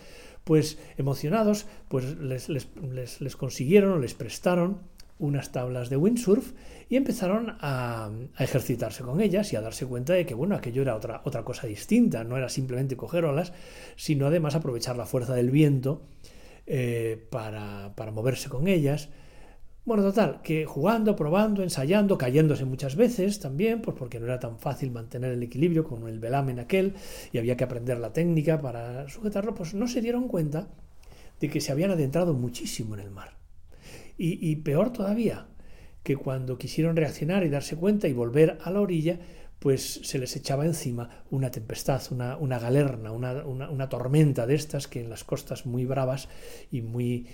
pues 0.44 0.80
emocionados, 0.98 1.68
pues 1.88 2.18
les, 2.18 2.50
les, 2.50 2.68
les, 2.92 3.22
les 3.22 3.36
consiguieron, 3.36 4.02
les 4.02 4.16
prestaron 4.16 4.80
unas 5.20 5.52
tablas 5.52 5.90
de 5.90 5.98
windsurf 5.98 6.54
y 6.90 6.98
empezaron 6.98 7.56
a, 7.60 8.12
ejercitarse 8.38 9.04
con 9.04 9.22
ellas 9.22 9.52
y 9.54 9.56
a 9.56 9.62
darse 9.62 9.86
cuenta 9.86 10.14
de 10.14 10.26
que 10.26 10.34
bueno, 10.34 10.56
aquello 10.56 10.82
era 10.82 10.96
otra, 10.96 11.22
otra 11.24 11.44
cosa 11.44 11.68
distinta, 11.68 12.24
no 12.24 12.38
era 12.38 12.50
simplemente 12.50 12.98
coger 12.98 13.26
olas, 13.26 13.54
sino 13.96 14.28
además 14.28 14.56
aprovechar 14.56 14.98
la 14.98 15.06
fuerza 15.06 15.34
del 15.34 15.52
viento 15.52 16.04
eh, 16.68 17.26
para, 17.30 17.94
para 17.96 18.12
moverse 18.12 18.50
con 18.50 18.68
ellas. 18.68 19.10
Bueno, 19.86 20.02
total, 20.02 20.42
que 20.42 20.66
jugando, 20.66 21.16
probando, 21.16 21.62
ensayando, 21.62 22.18
cayéndose 22.18 22.66
muchas 22.66 22.96
veces 22.96 23.40
también, 23.40 23.84
pues 23.84 23.96
porque 23.96 24.20
no 24.20 24.26
era 24.26 24.40
tan 24.40 24.58
fácil 24.58 24.90
mantener 24.90 25.32
el 25.32 25.44
equilibrio 25.44 25.84
con 25.84 26.08
el 26.08 26.20
velamen 26.20 26.60
aquel 26.60 26.96
y 27.32 27.38
había 27.38 27.56
que 27.56 27.66
aprender 27.66 28.00
la 28.00 28.12
técnica 28.12 28.60
para 28.60 29.08
sujetarlo, 29.08 29.54
pues 29.54 29.76
no 29.76 29.88
se 29.88 30.02
dieron 30.02 30.28
cuenta 30.28 30.70
de 31.40 31.50
que 31.50 31.62
se 31.62 31.72
habían 31.72 31.92
adentrado 31.92 32.34
muchísimo 32.34 32.96
en 32.96 33.02
el 33.02 33.12
mar. 33.12 33.45
Y, 34.18 34.56
peor 34.58 34.94
todavía, 34.94 35.48
que 36.04 36.16
cuando 36.16 36.58
quisieron 36.58 36.96
reaccionar 36.96 37.44
y 37.44 37.50
darse 37.50 37.76
cuenta 37.76 38.08
y 38.08 38.14
volver 38.14 38.58
a 38.64 38.72
la 38.72 38.80
orilla, 38.80 39.20
pues 39.60 40.02
se 40.04 40.20
les 40.20 40.36
echaba 40.36 40.66
encima 40.66 41.26
una 41.32 41.50
tempestad, 41.50 42.02
una, 42.12 42.38
una 42.38 42.60
galerna, 42.60 43.12
una, 43.12 43.46
una, 43.46 43.90
tormenta 43.90 44.46
de 44.46 44.56
estas 44.56 44.88
que 44.88 45.02
en 45.02 45.10
las 45.10 45.24
costas 45.24 45.66
muy 45.66 45.86
bravas 45.86 46.30
y 46.72 46.82
muy, 46.82 47.28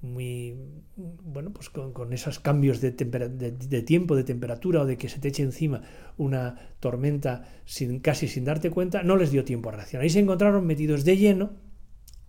muy 0.00 0.56
bueno, 0.96 1.52
pues 1.52 1.70
con, 1.70 2.12
esos 2.12 2.38
cambios 2.38 2.80
de, 2.80 2.92
de, 2.92 3.82
tiempo, 3.82 4.16
de 4.16 4.24
temperatura 4.24 4.82
o 4.82 4.86
de 4.86 4.96
que 4.96 5.08
se 5.08 5.18
te 5.18 5.28
eche 5.28 5.42
encima 5.42 5.82
una 6.16 6.56
tormenta 6.78 7.48
sin, 7.64 8.00
casi 8.00 8.28
sin 8.28 8.44
darte 8.44 8.70
cuenta, 8.70 9.02
no 9.02 9.16
les 9.16 9.32
dio 9.32 9.44
tiempo 9.44 9.70
a 9.70 9.72
reaccionar. 9.72 10.04
Ahí 10.04 10.10
se 10.10 10.20
encontraron 10.20 10.66
metidos 10.66 11.04
de 11.04 11.16
lleno 11.16 11.50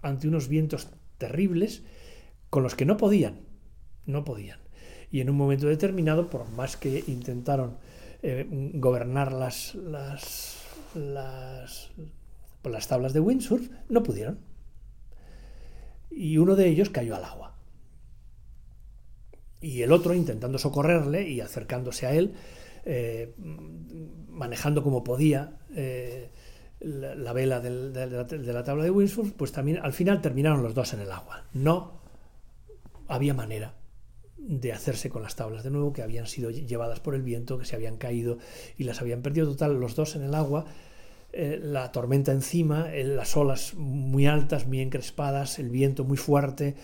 ante 0.01 0.27
unos 0.27 0.47
vientos 0.47 0.89
terribles 1.17 1.83
con 2.55 2.63
los 2.63 2.75
que 2.75 2.85
no 2.85 2.95
podían, 2.95 3.41
no 4.05 4.23
podían. 4.23 4.59
Y 5.11 5.19
en 5.19 5.29
un 5.29 5.35
momento 5.35 5.67
determinado, 5.67 6.29
por 6.29 6.49
más 6.51 6.77
que 6.77 7.03
intentaron 7.05 7.75
eh, 8.23 8.47
gobernar 8.75 9.33
las, 9.33 9.75
las, 9.75 10.63
las, 10.95 11.91
las 12.63 12.87
tablas 12.87 13.11
de 13.11 13.19
windsurf, 13.19 13.69
no 13.89 14.03
pudieron. 14.03 14.39
Y 16.09 16.37
uno 16.37 16.55
de 16.55 16.69
ellos 16.69 16.89
cayó 16.89 17.17
al 17.17 17.25
agua. 17.25 17.57
Y 19.59 19.81
el 19.81 19.91
otro, 19.91 20.13
intentando 20.13 20.57
socorrerle 20.57 21.27
y 21.27 21.41
acercándose 21.41 22.07
a 22.07 22.13
él, 22.13 22.35
eh, 22.85 23.35
manejando 24.29 24.81
como 24.81 25.03
podía 25.03 25.57
eh, 25.75 26.31
la, 26.79 27.33
vela 27.33 27.59
de, 27.59 27.69
la, 27.69 28.23
de, 28.23 28.53
la, 28.53 28.63
tabla 28.63 28.85
de 28.85 28.91
windsurf, 28.91 29.33
pues 29.33 29.51
también 29.51 29.79
al 29.79 29.91
final 29.91 30.21
terminaron 30.21 30.63
los 30.63 30.73
dos 30.73 30.93
en 30.93 31.01
el 31.01 31.11
agua. 31.11 31.43
No 31.51 32.04
había 33.07 33.33
manera 33.33 33.75
de 34.37 34.73
hacerse 34.73 35.09
con 35.09 35.23
las 35.23 35.35
tablas 35.35 35.63
de 35.63 35.71
nuevo, 35.71 35.93
que 35.93 36.01
habían 36.01 36.27
sido 36.27 36.51
llevadas 36.51 36.99
por 36.99 37.15
el 37.15 37.23
viento, 37.23 37.57
que 37.57 37.65
se 37.65 37.75
habían 37.75 37.97
caído 37.97 38.37
y 38.77 38.83
las 38.83 39.01
habían 39.01 39.21
perdido. 39.21 39.47
Total, 39.47 39.79
los 39.79 39.95
dos 39.95 40.15
en 40.15 40.23
el 40.23 40.35
agua, 40.35 40.65
eh, 41.33 41.59
la 41.61 41.91
tormenta 41.91 42.31
encima, 42.31 42.89
las 42.89 43.35
olas 43.35 43.73
muy 43.75 44.27
altas, 44.27 44.67
muy 44.67 44.81
encrespadas, 44.81 45.59
el 45.59 45.69
viento 45.69 46.03
muy 46.03 46.17
fuerte. 46.17 46.75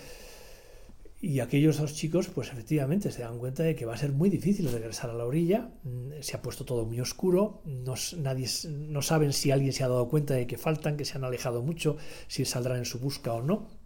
Y 1.23 1.39
aquellos 1.39 1.77
dos 1.77 1.93
chicos, 1.93 2.29
pues 2.29 2.51
efectivamente 2.51 3.11
se 3.11 3.21
dan 3.21 3.37
cuenta 3.37 3.61
de 3.61 3.75
que 3.75 3.85
va 3.85 3.93
a 3.93 3.97
ser 3.97 4.11
muy 4.11 4.31
difícil 4.31 4.71
regresar 4.71 5.11
a 5.11 5.13
la 5.13 5.25
orilla. 5.25 5.69
Mm, 5.83 6.13
se 6.21 6.35
ha 6.35 6.41
puesto 6.41 6.65
todo 6.65 6.83
muy 6.83 6.99
oscuro. 6.99 7.61
Nadie, 8.17 8.47
no 8.67 9.03
saben 9.03 9.31
si 9.31 9.51
alguien 9.51 9.71
se 9.71 9.83
ha 9.83 9.87
dado 9.87 10.09
cuenta 10.09 10.33
de 10.33 10.47
que 10.47 10.57
faltan, 10.57 10.97
que 10.97 11.05
se 11.05 11.19
han 11.19 11.23
alejado 11.23 11.61
mucho, 11.61 11.97
si 12.27 12.43
saldrán 12.43 12.79
en 12.79 12.85
su 12.85 12.97
busca 12.97 13.33
o 13.33 13.43
no 13.43 13.80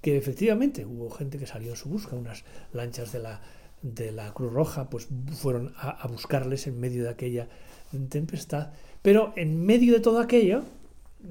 que 0.00 0.16
efectivamente 0.16 0.86
hubo 0.86 1.10
gente 1.10 1.38
que 1.38 1.46
salió 1.46 1.70
en 1.70 1.76
su 1.76 1.88
busca, 1.88 2.16
unas 2.16 2.44
lanchas 2.72 3.12
de 3.12 3.18
la, 3.20 3.40
de 3.82 4.12
la 4.12 4.32
Cruz 4.32 4.52
Roja, 4.52 4.90
pues 4.90 5.08
fueron 5.32 5.72
a, 5.76 6.06
buscarles 6.08 6.66
en 6.66 6.80
medio 6.80 7.04
de 7.04 7.10
aquella 7.10 7.48
tempestad, 8.08 8.72
pero 9.02 9.32
en 9.36 9.64
medio 9.64 9.92
de 9.92 10.00
todo 10.00 10.20
aquello 10.20 10.64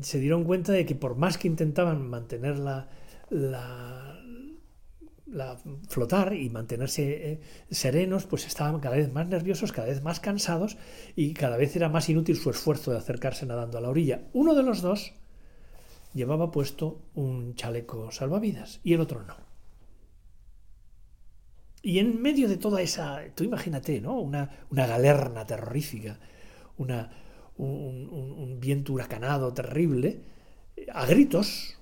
se 0.01 0.19
dieron 0.19 0.43
cuenta 0.43 0.71
de 0.71 0.85
que 0.85 0.95
por 0.95 1.15
más 1.15 1.37
que 1.37 1.47
intentaban 1.47 2.07
mantener 2.07 2.59
la, 2.59 2.89
la, 3.29 4.17
flotar 5.87 6.33
y 6.33 6.49
mantenerse 6.49 7.31
eh, 7.31 7.39
serenos, 7.71 8.25
pues 8.25 8.45
estaban 8.45 8.79
cada 8.79 8.97
vez 8.97 9.11
más 9.11 9.27
nerviosos, 9.27 9.71
cada 9.71 9.87
vez 9.87 10.03
más 10.03 10.19
cansados 10.19 10.77
y 11.15 11.33
cada 11.33 11.57
vez 11.57 11.75
era 11.75 11.89
más 11.89 12.09
inútil 12.09 12.35
su 12.35 12.49
esfuerzo 12.49 12.91
de 12.91 12.97
acercarse 12.97 13.45
nadando 13.45 13.77
a 13.77 13.81
la 13.81 13.89
orilla. 13.89 14.23
Uno 14.33 14.53
de 14.53 14.63
los 14.63 14.81
dos 14.81 15.13
llevaba 16.13 16.51
puesto 16.51 17.01
un 17.13 17.55
chaleco 17.55 18.11
salvavidas 18.11 18.79
y 18.83 18.93
el 18.93 19.01
otro 19.01 19.23
no. 19.23 19.35
Y 21.81 21.99
en 21.99 22.21
medio 22.21 22.49
de 22.49 22.57
toda 22.57 22.81
esa, 22.81 23.21
tú 23.35 23.43
imagínate, 23.43 24.01
¿no? 24.01 24.19
Una, 24.19 24.65
una 24.69 24.85
galerna 24.85 25.45
terrorífica, 25.45 26.19
una, 26.77 27.09
un, 27.55 28.57
viento 28.59 28.93
huracanado 28.93 29.53
terrible, 29.53 30.21
a 30.91 31.05
gritos, 31.05 31.79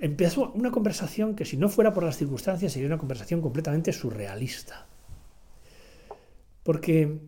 empezó 0.00 0.52
una 0.52 0.70
conversación 0.70 1.34
que 1.34 1.44
si 1.44 1.56
no 1.56 1.68
fuera 1.68 1.92
por 1.92 2.04
las 2.04 2.16
circunstancias 2.16 2.72
sería 2.72 2.88
una 2.88 2.98
conversación 2.98 3.40
completamente 3.40 3.92
surrealista. 3.92 4.86
Porque 6.62 7.20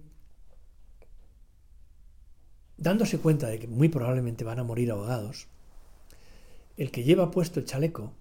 dándose 2.76 3.18
cuenta 3.18 3.46
de 3.46 3.58
que 3.58 3.66
muy 3.68 3.88
probablemente 3.88 4.44
van 4.44 4.58
a 4.58 4.64
morir 4.64 4.90
ahogados, 4.90 5.48
el 6.76 6.90
que 6.90 7.04
lleva 7.04 7.30
puesto 7.30 7.60
el 7.60 7.66
chaleco 7.66 8.14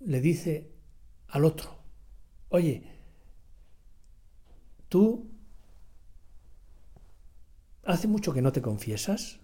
le 0.00 0.20
dice 0.20 0.70
al 1.28 1.44
otro, 1.44 1.78
oye, 2.50 2.84
tú 4.88 5.30
hace 7.84 8.08
mucho 8.08 8.32
que 8.32 8.42
no 8.42 8.52
te 8.52 8.62
confiesas. 8.62 9.40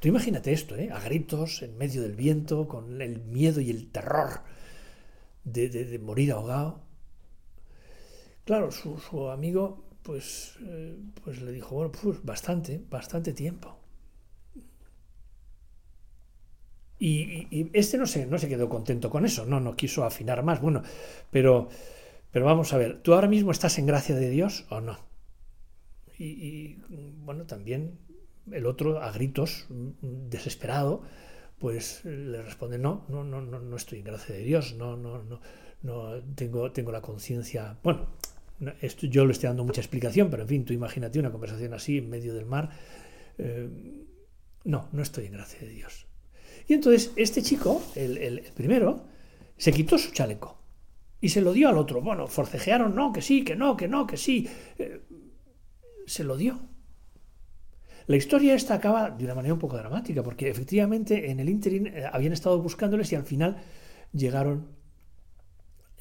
Tú 0.00 0.08
imagínate 0.08 0.52
esto, 0.52 0.76
¿eh? 0.76 0.90
a 0.90 1.00
gritos, 1.00 1.62
en 1.62 1.78
medio 1.78 2.02
del 2.02 2.16
viento, 2.16 2.66
con 2.66 3.00
el 3.00 3.20
miedo 3.20 3.60
y 3.60 3.70
el 3.70 3.90
terror 3.90 4.42
de, 5.44 5.98
morir 6.02 6.32
ahogado. 6.32 6.82
Claro, 8.44 8.72
su, 8.72 9.30
amigo 9.30 9.84
pues, 10.02 10.56
eh, 10.62 10.98
pues 11.22 11.40
le 11.40 11.52
dijo, 11.52 11.76
bueno, 11.76 11.92
pues 11.92 12.24
bastante, 12.24 12.82
bastante 12.90 13.32
tiempo. 13.32 13.78
Y, 17.04 17.68
este 17.72 17.98
no 17.98 18.06
se, 18.06 18.26
no 18.26 18.38
se 18.38 18.48
quedó 18.48 18.68
contento 18.68 19.10
con 19.10 19.24
eso, 19.24 19.44
no, 19.44 19.58
no 19.58 19.74
quiso 19.74 20.04
afinar 20.04 20.44
más. 20.44 20.60
Bueno, 20.60 20.84
pero, 21.32 21.68
pero 22.30 22.44
vamos 22.44 22.72
a 22.72 22.78
ver, 22.78 23.02
¿tú 23.02 23.12
ahora 23.12 23.26
mismo 23.26 23.50
estás 23.50 23.76
en 23.80 23.86
gracia 23.86 24.14
de 24.14 24.30
Dios 24.30 24.66
o 24.70 24.80
no? 24.80 25.00
Y, 26.16 26.76
bueno, 27.24 27.44
también 27.44 27.98
el 28.52 28.66
otro 28.66 29.02
a 29.02 29.10
gritos, 29.10 29.66
desesperado, 30.00 31.02
pues 31.58 32.04
le 32.04 32.40
responde, 32.40 32.78
no, 32.78 33.04
no, 33.08 33.24
no, 33.24 33.42
no, 33.42 33.58
no 33.58 33.76
estoy 33.76 33.98
en 33.98 34.04
gracia 34.04 34.36
de 34.36 34.44
Dios, 34.44 34.74
no, 34.74 34.96
no, 34.96 35.24
no, 35.24 35.40
no 35.82 36.22
tengo, 36.36 36.70
tengo 36.70 36.92
la 36.92 37.00
conciencia, 37.00 37.78
bueno, 37.82 38.06
esto 38.80 39.08
yo 39.08 39.26
le 39.26 39.32
estoy 39.32 39.48
dando 39.48 39.64
mucha 39.64 39.80
explicación, 39.80 40.30
pero 40.30 40.44
en 40.44 40.48
fin, 40.48 40.64
tú 40.64 40.72
imagínate 40.72 41.18
una 41.18 41.32
conversación 41.32 41.74
así 41.74 41.98
en 41.98 42.08
medio 42.08 42.32
del 42.32 42.46
mar. 42.46 42.70
Eh, 43.38 43.68
no, 44.62 44.88
no 44.92 45.02
estoy 45.02 45.26
en 45.26 45.32
gracia 45.32 45.58
de 45.58 45.68
Dios. 45.70 46.06
Y 46.66 46.74
entonces 46.74 47.12
este 47.16 47.42
chico, 47.42 47.82
el, 47.94 48.42
primero, 48.54 49.04
se 49.56 49.72
quitó 49.72 49.98
su 49.98 50.12
chaleco 50.12 50.58
y 51.20 51.28
se 51.28 51.40
lo 51.40 51.52
dio 51.52 51.68
al 51.68 51.78
otro. 51.78 52.02
Bueno, 52.02 52.26
forcejearon, 52.26 52.94
no, 52.94 53.12
que 53.12 53.22
sí, 53.22 53.44
que 53.44 53.56
no, 53.56 53.76
que 53.76 53.88
no, 53.88 54.06
que 54.06 54.16
sí. 54.16 54.48
Eh, 54.78 55.00
se 56.06 56.24
lo 56.24 56.36
dio. 56.36 56.58
La 58.08 58.16
historia 58.16 58.54
esta 58.54 58.74
acaba 58.74 59.10
de 59.10 59.24
una 59.24 59.36
manera 59.36 59.54
un 59.54 59.60
poco 59.60 59.76
dramática, 59.76 60.22
porque 60.22 60.50
efectivamente 60.50 61.30
en 61.30 61.38
el 61.38 61.48
interim 61.48 61.86
eh, 61.86 62.04
habían 62.12 62.32
estado 62.32 62.60
buscándoles 62.60 63.12
y 63.12 63.14
al 63.14 63.24
final 63.24 63.56
llegaron 64.12 64.66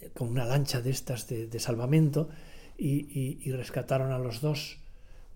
eh, 0.02 0.10
con 0.14 0.30
una 0.30 0.46
lancha 0.46 0.82
de 0.82 0.90
estas 0.90 1.28
de, 1.28 1.60
salvamento 1.60 2.30
y, 2.78 3.52
rescataron 3.52 4.12
a 4.12 4.18
los 4.18 4.42
dos 4.42 4.80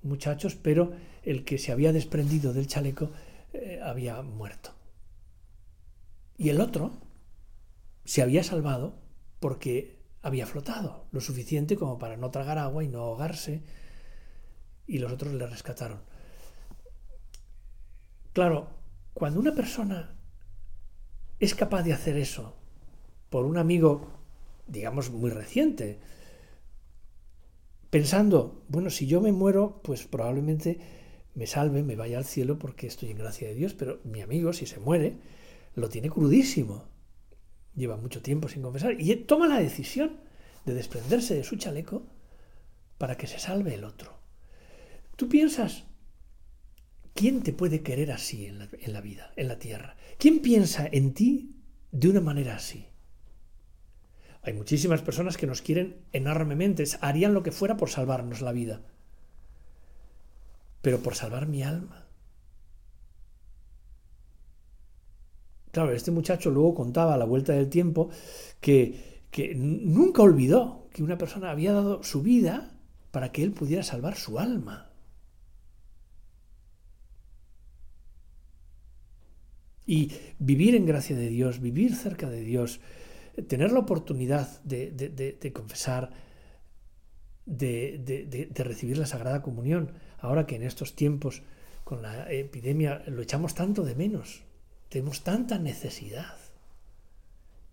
muchachos, 0.02 0.56
pero 0.56 0.94
el 1.22 1.46
que 1.46 1.60
se 1.60 1.72
había 1.72 1.94
desprendido 1.94 2.54
del 2.54 2.66
chaleco 2.66 3.12
había 3.84 4.22
muerto. 4.24 4.75
Y 6.38 6.50
el 6.50 6.62
otro 6.62 6.92
se 8.04 8.22
había 8.22 8.44
salvado 8.44 9.00
porque 9.40 10.00
había 10.22 10.48
flotado 10.48 11.06
lo 11.12 11.22
suficiente 11.22 11.76
como 11.76 12.00
para 12.00 12.18
no 12.18 12.32
tragar 12.32 12.58
agua 12.58 12.84
y 12.84 12.88
no 12.88 13.02
ahogarse, 13.02 13.62
y 14.88 14.98
los 14.98 15.12
otros 15.12 15.34
le 15.34 15.46
rescataron. 15.48 16.00
Claro, 18.34 18.70
cuando 19.14 19.40
una 19.40 19.54
persona 19.54 20.16
es 21.40 21.56
capaz 21.56 21.84
de 21.84 21.94
hacer 21.94 22.18
eso 22.18 22.56
por 23.30 23.46
un 23.46 23.58
amigo, 23.58 24.08
digamos, 24.68 25.10
muy 25.10 25.30
reciente, 25.30 26.00
pensando, 27.90 28.64
bueno, 28.68 28.90
si 28.90 29.08
yo 29.08 29.22
me 29.22 29.32
muero, 29.32 29.80
pues 29.84 30.06
probablemente 30.06 30.80
me 31.34 31.48
salve, 31.48 31.84
me 31.84 31.96
vaya 31.96 32.18
al 32.18 32.26
cielo 32.26 32.58
porque 32.58 32.88
estoy 32.88 33.12
en 33.12 33.18
gracia 33.18 33.48
de 33.48 33.56
Dios, 33.56 33.74
pero 33.74 34.00
mi 34.04 34.22
amigo, 34.22 34.54
si 34.54 34.66
se 34.66 34.80
muere, 34.80 35.18
lo 35.76 35.90
tiene 35.90 36.10
crudísimo. 36.10 36.86
Lleva 37.76 37.98
mucho 37.98 38.22
tiempo 38.22 38.48
sin 38.48 38.62
confesar 38.62 39.00
y 39.00 39.14
toma 39.16 39.48
la 39.48 39.60
decisión 39.60 40.18
de 40.66 40.74
desprenderse 40.74 41.36
de 41.36 41.44
su 41.44 41.58
chaleco 41.58 42.04
para 42.98 43.18
que 43.18 43.28
se 43.28 43.40
salve 43.40 43.76
el 43.76 43.84
otro. 43.84 44.18
Tú 45.16 45.30
piensas, 45.30 45.84
¿quién 47.14 47.44
te 47.44 47.54
puede 47.54 47.82
querer 47.84 48.12
así 48.12 48.46
en 48.46 48.60
la, 48.60 49.02
vida, 49.02 49.32
en 49.36 49.48
la 49.48 49.60
tierra? 49.60 49.96
¿Quién 50.18 50.40
piensa 50.40 50.88
en 50.90 51.14
ti 51.14 51.56
de 51.92 52.10
una 52.10 52.22
manera 52.22 52.56
así? 52.56 52.88
Hay 54.42 54.54
muchísimas 54.54 55.02
personas 55.02 55.38
que 55.38 55.48
nos 55.48 55.62
quieren 55.62 55.98
enormemente, 56.14 56.84
harían 57.02 57.34
lo 57.34 57.44
que 57.44 57.52
fuera 57.52 57.78
por 57.78 57.90
salvarnos 57.90 58.42
la 58.42 58.52
vida. 58.52 58.82
Pero 60.82 61.00
por 61.00 61.16
salvar 61.16 61.48
mi 61.48 61.64
alma, 61.64 62.05
Claro, 65.76 65.92
este 65.92 66.10
muchacho 66.10 66.52
luego 66.52 66.74
contaba 66.74 67.16
a 67.16 67.18
la 67.18 67.26
vuelta 67.26 67.52
del 67.52 67.68
tiempo 67.68 68.10
que, 68.62 69.20
nunca 69.58 70.22
olvidó 70.22 70.88
que 70.94 71.04
una 71.04 71.18
persona 71.18 71.52
había 71.52 71.74
dado 71.74 72.02
su 72.02 72.22
vida 72.22 72.80
para 73.12 73.34
que 73.34 73.44
él 73.44 73.52
pudiera 73.52 73.84
salvar 73.84 74.16
su 74.16 74.40
alma. 74.40 74.90
Y 79.86 80.14
vivir 80.40 80.76
en 80.76 80.86
gracia 80.86 81.18
de 81.18 81.28
Dios, 81.28 81.60
vivir 81.60 81.94
cerca 81.94 82.30
de 82.30 82.40
Dios, 82.40 82.80
tener 83.50 83.74
la 83.74 83.80
oportunidad 83.80 84.64
de 84.64 85.52
confesar, 85.54 86.12
de, 87.46 88.54
recibir 88.56 88.98
la 88.98 89.08
Sagrada 89.08 89.42
Comunión, 89.42 89.92
ahora 90.20 90.46
que 90.46 90.56
en 90.56 90.64
estos 90.64 90.96
tiempos 90.96 91.44
con 91.84 92.02
la 92.02 92.32
epidemia 92.32 93.04
lo 93.08 93.22
echamos 93.22 93.56
tanto 93.56 93.84
de 93.84 93.96
menos 93.96 94.46
tenemos 94.96 95.24
tanta 95.26 95.60
necesidad. 95.60 96.38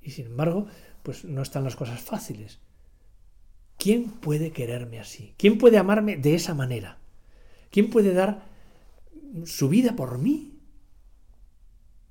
Y 0.00 0.10
sin 0.10 0.26
embargo, 0.26 0.66
pues 1.04 1.24
no 1.24 1.40
están 1.40 1.62
las 1.62 1.76
cosas 1.76 2.00
fáciles. 2.00 2.58
¿Quién 3.78 4.10
puede 4.10 4.50
quererme 4.50 4.98
así? 4.98 5.32
¿Quién 5.36 5.56
puede 5.56 5.78
amarme 5.78 6.16
de 6.16 6.34
esa 6.34 6.52
manera? 6.52 6.98
¿Quién 7.70 7.90
puede 7.90 8.12
dar 8.12 8.48
su 9.44 9.68
vida 9.68 9.94
por 9.94 10.18
mí 10.18 10.58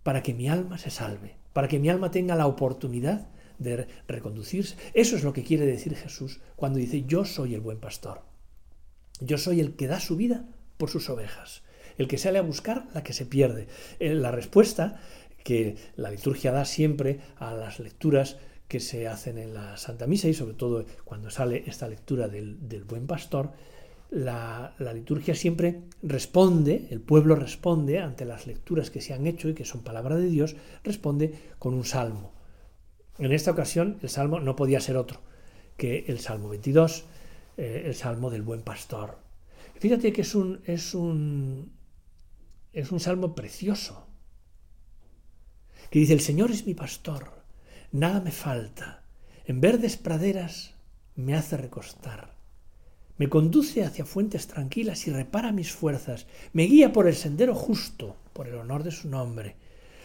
para 0.02 0.24
que 0.24 0.34
mi 0.34 0.48
alma 0.48 0.78
se 0.78 0.92
salve, 0.92 1.36
para 1.52 1.68
que 1.68 1.80
mi 1.80 1.90
alma 1.90 2.10
tenga 2.10 2.36
la 2.36 2.48
oportunidad 2.48 3.28
de 3.60 3.90
reconducirse? 4.08 4.78
Eso 4.94 5.18
es 5.18 5.26
lo 5.26 5.34
que 5.34 5.44
quiere 5.44 5.66
decir 5.66 5.94
Jesús 5.94 6.40
cuando 6.56 6.80
dice 6.80 7.04
yo 7.04 7.26
soy 7.26 7.54
el 7.54 7.60
buen 7.60 7.82
pastor. 7.82 8.22
Yo 9.20 9.38
soy 9.38 9.60
el 9.60 9.76
que 9.76 9.88
da 9.88 10.00
su 10.00 10.16
vida 10.16 10.48
por 10.78 10.90
sus 10.90 11.10
ovejas, 11.10 11.64
el 11.98 12.08
que 12.08 12.18
sale 12.18 12.40
a 12.40 12.44
buscar 12.44 12.88
la 12.94 13.04
que 13.04 13.14
se 13.14 13.26
pierde. 13.26 13.68
Eh, 14.00 14.14
la 14.14 14.32
respuesta 14.32 15.00
que 15.44 15.76
la 15.96 16.12
liturgia 16.12 16.52
da 16.52 16.66
siempre 16.66 17.20
a 17.38 17.54
las 17.54 17.80
lecturas 17.80 18.38
que 18.68 18.80
se 18.80 19.08
hacen 19.08 19.38
en 19.38 19.54
la 19.54 19.76
Santa 19.78 20.08
Misa 20.08 20.28
y 20.28 20.34
sobre 20.34 20.54
todo 20.54 20.86
cuando 21.04 21.30
sale 21.30 21.64
esta 21.68 21.88
lectura 21.88 22.28
del, 22.28 22.86
buen 22.88 23.06
pastor, 23.08 23.52
la, 24.10 24.74
liturgia 24.94 25.36
siempre 25.36 25.82
responde, 26.04 26.88
el 26.90 27.02
pueblo 27.02 27.36
responde 27.36 28.00
ante 28.00 28.24
las 28.26 28.48
lecturas 28.48 28.90
que 28.90 29.02
se 29.02 29.14
han 29.14 29.28
hecho 29.28 29.50
y 29.50 29.54
que 29.54 29.66
son 29.66 29.84
palabra 29.84 30.16
de 30.16 30.30
Dios, 30.30 30.56
responde 30.84 31.34
con 31.60 31.74
un 31.74 31.86
salmo. 31.86 32.34
En 33.20 33.32
esta 33.32 33.52
ocasión 33.52 33.98
el 34.02 34.10
salmo 34.10 34.40
no 34.40 34.56
podía 34.56 34.80
ser 34.80 34.96
otro 34.96 35.22
que 35.82 36.06
el 36.08 36.20
Salmo 36.20 36.50
22, 36.50 37.06
eh, 37.58 37.84
el 37.88 37.96
Salmo 37.96 38.30
del 38.30 38.44
buen 38.44 38.62
pastor. 38.62 39.18
Fíjate 39.80 40.14
que 40.14 40.22
es 40.22 40.36
un, 40.36 40.62
es 40.66 40.94
un, 40.94 41.72
es 42.74 42.92
un 42.92 43.00
salmo 43.00 43.36
precioso, 43.36 44.08
que 45.90 46.00
dice, 46.00 46.14
el 46.14 46.22
Señor 46.22 46.52
es 46.52 46.66
mi 46.66 46.74
pastor 46.74 47.42
Nada 47.92 48.22
me 48.22 48.32
falta. 48.32 49.04
En 49.46 49.60
verdes 49.60 49.98
praderas 49.98 50.76
me 51.16 51.36
hace 51.36 51.58
recostar. 51.58 52.36
Me 53.18 53.28
conduce 53.28 53.84
hacia 53.84 54.06
fuentes 54.06 54.48
tranquilas 54.48 55.08
y 55.08 55.12
repara 55.12 55.52
mis 55.52 55.74
fuerzas. 55.74 56.26
Me 56.54 56.64
guía 56.64 56.94
por 56.94 57.08
el 57.08 57.16
sendero 57.16 57.54
justo, 57.54 58.16
por 58.32 58.48
el 58.48 58.56
honor 58.56 58.84
de 58.84 58.92
su 58.92 59.10
nombre. 59.10 59.58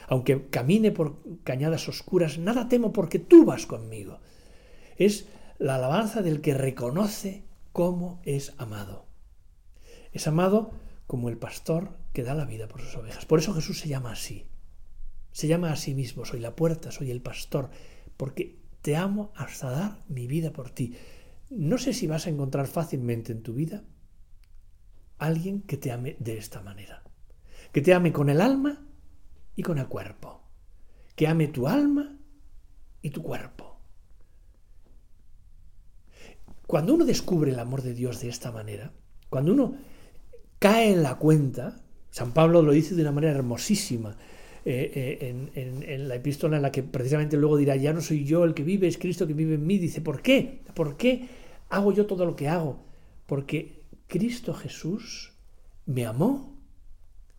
Aunque 0.08 0.48
camine 0.48 0.90
por 0.90 1.18
cañadas 1.44 1.88
oscuras, 1.88 2.38
nada 2.38 2.68
temo 2.68 2.92
porque 2.92 3.20
tú 3.20 3.44
vas 3.44 3.66
conmigo. 3.66 4.18
Es 4.96 5.26
la 5.58 5.76
alabanza 5.76 6.22
del 6.22 6.40
que 6.40 6.54
reconoce 6.54 7.44
cómo 7.72 8.20
es 8.24 8.52
amado. 8.58 9.06
Es 10.12 10.26
amado 10.26 10.72
como 11.06 11.28
el 11.28 11.38
pastor 11.38 11.98
que 12.12 12.22
da 12.22 12.34
la 12.34 12.44
vida 12.44 12.68
por 12.68 12.80
sus 12.80 12.96
ovejas. 12.96 13.26
Por 13.26 13.38
eso 13.38 13.54
Jesús 13.54 13.78
se 13.78 13.88
llama 13.88 14.12
así. 14.12 14.46
Se 15.32 15.48
llama 15.48 15.70
a 15.70 15.76
sí 15.76 15.94
mismo, 15.94 16.24
soy 16.24 16.40
la 16.40 16.56
puerta, 16.56 16.90
soy 16.90 17.10
el 17.10 17.20
pastor, 17.20 17.70
porque 18.16 18.58
te 18.80 18.96
amo 18.96 19.32
hasta 19.36 19.70
dar 19.70 20.04
mi 20.08 20.26
vida 20.26 20.52
por 20.52 20.70
ti. 20.70 20.96
No 21.50 21.78
sé 21.78 21.92
si 21.92 22.06
vas 22.06 22.26
a 22.26 22.30
encontrar 22.30 22.66
fácilmente 22.66 23.32
en 23.32 23.42
tu 23.42 23.54
vida 23.54 23.84
alguien 25.18 25.62
que 25.62 25.76
te 25.76 25.92
ame 25.92 26.16
de 26.18 26.38
esta 26.38 26.60
manera, 26.60 27.02
que 27.72 27.80
te 27.82 27.94
ame 27.94 28.12
con 28.12 28.28
el 28.28 28.40
alma 28.40 28.86
y 29.54 29.62
con 29.62 29.78
el 29.78 29.86
cuerpo, 29.86 30.42
que 31.14 31.28
ame 31.28 31.48
tu 31.48 31.68
alma 31.68 32.18
y 33.00 33.10
tu 33.10 33.22
cuerpo. 33.22 33.80
Cuando 36.66 36.94
uno 36.94 37.04
descubre 37.04 37.52
el 37.52 37.58
amor 37.58 37.82
de 37.82 37.94
Dios 37.94 38.20
de 38.20 38.28
esta 38.28 38.50
manera, 38.50 38.92
cuando 39.30 39.52
uno 39.52 39.76
cae 40.58 40.92
en 40.92 41.02
la 41.02 41.16
cuenta, 41.16 41.80
San 42.10 42.32
Pablo 42.32 42.62
lo 42.62 42.72
dice 42.72 42.94
de 42.94 43.02
una 43.02 43.12
manera 43.12 43.34
hermosísima, 43.34 44.16
eh, 44.68 45.18
eh, 45.20 45.48
en, 45.54 46.08
la 46.08 46.16
epístola 46.16 46.56
en 46.56 46.62
la 46.62 46.72
que 46.72 46.82
precisamente 46.82 47.36
luego 47.36 47.56
dirá, 47.56 47.76
ya 47.76 47.92
no 47.92 48.00
soy 48.00 48.24
yo 48.24 48.42
el 48.42 48.52
que 48.52 48.64
vive, 48.64 48.88
es 48.88 48.98
Cristo 48.98 49.26
que 49.26 49.32
vive 49.32 49.54
en 49.54 49.64
mí. 49.64 49.78
Dice, 49.78 50.00
¿por 50.00 50.22
qué? 50.22 50.62
¿Por 50.74 50.96
qué 50.96 51.28
hago 51.68 51.92
yo 51.92 52.06
todo 52.06 52.26
lo 52.26 52.34
que 52.34 52.48
hago? 52.48 52.84
Porque 53.26 53.84
Cristo 54.08 54.54
Jesús 54.54 55.34
me 55.84 56.04
amó 56.04 56.58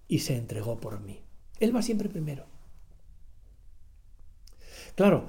y 0.07 0.19
se 0.19 0.37
entregó 0.37 0.79
por 0.79 1.01
mí. 1.01 1.21
Él 1.59 1.75
va 1.75 1.81
siempre 1.81 2.07
primero. 2.07 2.45
Claro, 4.95 5.27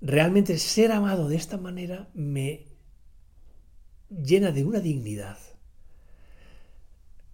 realmente 0.00 0.58
ser 0.58 0.92
amado 0.92 1.28
de 1.28 1.36
esta 1.36 1.56
manera 1.56 2.08
me 2.14 2.66
llena 4.10 4.52
de 4.52 4.64
una 4.64 4.80
dignidad. 4.80 5.38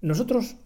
Nosotros 0.04 0.56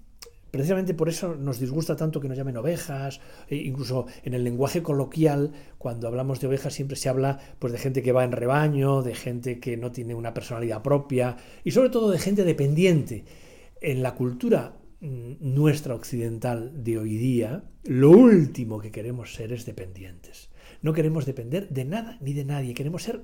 Precisamente 0.51 0.95
por 0.95 1.11
eso 1.11 1.35
nos 1.35 1.61
disgusta 1.61 1.95
tanto 1.95 2.21
que 2.21 2.29
nos 2.29 2.39
llamen 2.39 2.57
ovejas, 2.57 3.21
e 3.49 3.57
incluso 3.57 4.07
en 4.25 4.33
el 4.33 4.45
lenguaje 4.45 4.83
coloquial, 4.83 5.53
cuando 5.77 6.09
hablamos 6.09 6.41
de 6.41 6.47
ovejas 6.47 6.73
siempre 6.73 6.97
se 6.97 7.11
habla 7.11 7.39
pues, 7.59 7.73
de 7.73 7.79
gente 7.79 8.03
que 8.03 8.13
va 8.13 8.25
en 8.25 8.33
rebaño, 8.33 9.03
de 9.03 9.15
gente 9.15 9.61
que 9.61 9.77
no 9.77 9.93
tiene 9.93 10.15
una 10.15 10.33
personalidad 10.33 10.83
propia 10.83 11.37
y 11.65 11.73
sobre 11.73 11.91
todo 11.91 12.11
de 12.11 12.19
gente 12.19 12.45
dependiente. 12.45 13.27
En 13.83 14.03
la 14.03 14.15
cultura 14.15 14.79
mm, 15.01 15.33
nuestra 15.41 15.95
occidental 15.95 16.83
de 16.83 16.97
hoy 16.97 17.19
día, 17.19 17.65
lo 17.85 18.11
último 18.11 18.81
que 18.81 18.91
queremos 18.91 19.35
ser 19.35 19.53
es 19.53 19.67
dependientes. 19.67 20.49
No 20.81 20.95
queremos 20.95 21.27
depender 21.27 21.69
de 21.69 21.85
nada 21.85 22.17
ni 22.23 22.33
de 22.33 22.47
nadie, 22.47 22.73
queremos 22.73 23.03
ser 23.03 23.21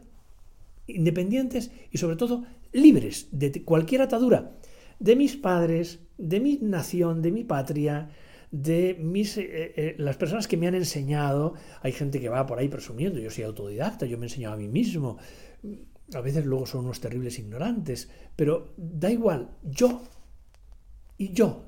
independientes 0.86 1.70
y 1.90 1.96
sobre 1.96 2.16
todo 2.16 2.44
libres 2.70 3.28
de 3.32 3.64
cualquier 3.64 4.02
atadura 4.02 4.52
de 4.98 5.16
mis 5.16 5.36
padres, 5.36 6.00
de 6.18 6.40
mi 6.40 6.58
nación, 6.60 7.22
de 7.22 7.32
mi 7.32 7.44
patria, 7.44 8.10
de 8.50 8.96
mis, 9.00 9.36
eh, 9.36 9.44
eh, 9.48 9.94
las 9.98 10.16
personas 10.16 10.46
que 10.46 10.56
me 10.56 10.68
han 10.68 10.74
enseñado. 10.74 11.54
Hay 11.82 11.92
gente 11.92 12.20
que 12.20 12.28
va 12.28 12.46
por 12.46 12.58
ahí 12.58 12.68
presumiendo, 12.68 13.18
yo 13.18 13.30
soy 13.30 13.44
autodidacta, 13.44 14.06
yo 14.06 14.16
me 14.18 14.26
he 14.26 14.28
enseñado 14.28 14.54
a 14.54 14.58
mí 14.58 14.68
mismo. 14.68 15.18
A 16.14 16.20
veces 16.20 16.44
luego 16.46 16.66
son 16.66 16.84
unos 16.84 17.00
terribles 17.00 17.38
ignorantes, 17.38 18.10
pero 18.36 18.74
da 18.76 19.10
igual, 19.10 19.56
yo 19.62 20.02
y 21.16 21.32
yo, 21.32 21.66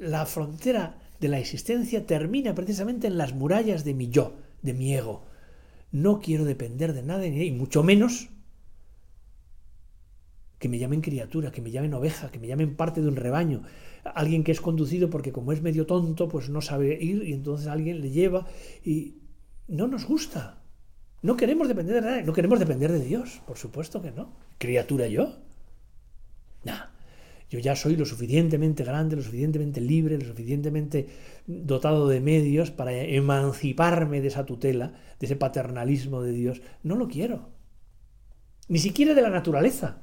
la 0.00 0.26
frontera 0.26 0.98
de 1.20 1.28
la 1.28 1.38
existencia 1.38 2.06
termina 2.06 2.54
precisamente 2.54 3.06
en 3.06 3.18
las 3.18 3.34
murallas 3.34 3.84
de 3.84 3.94
mi 3.94 4.08
yo, 4.08 4.36
de 4.62 4.74
mi 4.74 4.94
ego. 4.94 5.26
No 5.92 6.20
quiero 6.20 6.44
depender 6.44 6.92
de 6.92 7.02
nada, 7.02 7.26
y 7.26 7.52
mucho 7.52 7.82
menos 7.82 8.28
que 10.58 10.68
me 10.68 10.78
llamen 10.78 11.00
criatura, 11.00 11.52
que 11.52 11.60
me 11.60 11.70
llamen 11.70 11.94
oveja, 11.94 12.30
que 12.30 12.38
me 12.38 12.46
llamen 12.46 12.76
parte 12.76 13.02
de 13.02 13.08
un 13.08 13.16
rebaño, 13.16 13.62
alguien 14.04 14.44
que 14.44 14.52
es 14.52 14.60
conducido 14.60 15.10
porque 15.10 15.32
como 15.32 15.52
es 15.52 15.62
medio 15.62 15.86
tonto, 15.86 16.28
pues 16.28 16.48
no 16.48 16.60
sabe 16.60 16.98
ir 17.02 17.22
y 17.24 17.32
entonces 17.32 17.66
alguien 17.66 18.00
le 18.00 18.10
lleva 18.10 18.46
y 18.84 19.16
no 19.68 19.86
nos 19.86 20.06
gusta. 20.06 20.62
No 21.22 21.36
queremos 21.36 21.68
depender 21.68 21.96
de 21.96 22.00
nadie, 22.02 22.22
no 22.22 22.32
queremos 22.32 22.58
depender 22.58 22.92
de 22.92 23.04
Dios, 23.04 23.42
por 23.46 23.58
supuesto 23.58 24.00
que 24.00 24.12
no. 24.12 24.32
Criatura 24.58 25.06
yo. 25.08 25.36
Nah. 26.64 26.96
Yo 27.48 27.60
ya 27.60 27.76
soy 27.76 27.94
lo 27.94 28.04
suficientemente 28.04 28.82
grande, 28.82 29.14
lo 29.14 29.22
suficientemente 29.22 29.80
libre, 29.80 30.18
lo 30.18 30.24
suficientemente 30.24 31.06
dotado 31.46 32.08
de 32.08 32.20
medios 32.20 32.72
para 32.72 32.92
emanciparme 32.92 34.20
de 34.20 34.28
esa 34.28 34.44
tutela, 34.44 34.94
de 35.20 35.26
ese 35.26 35.36
paternalismo 35.36 36.22
de 36.22 36.32
Dios. 36.32 36.60
No 36.82 36.96
lo 36.96 37.06
quiero. 37.06 37.50
Ni 38.66 38.80
siquiera 38.80 39.14
de 39.14 39.22
la 39.22 39.30
naturaleza. 39.30 40.02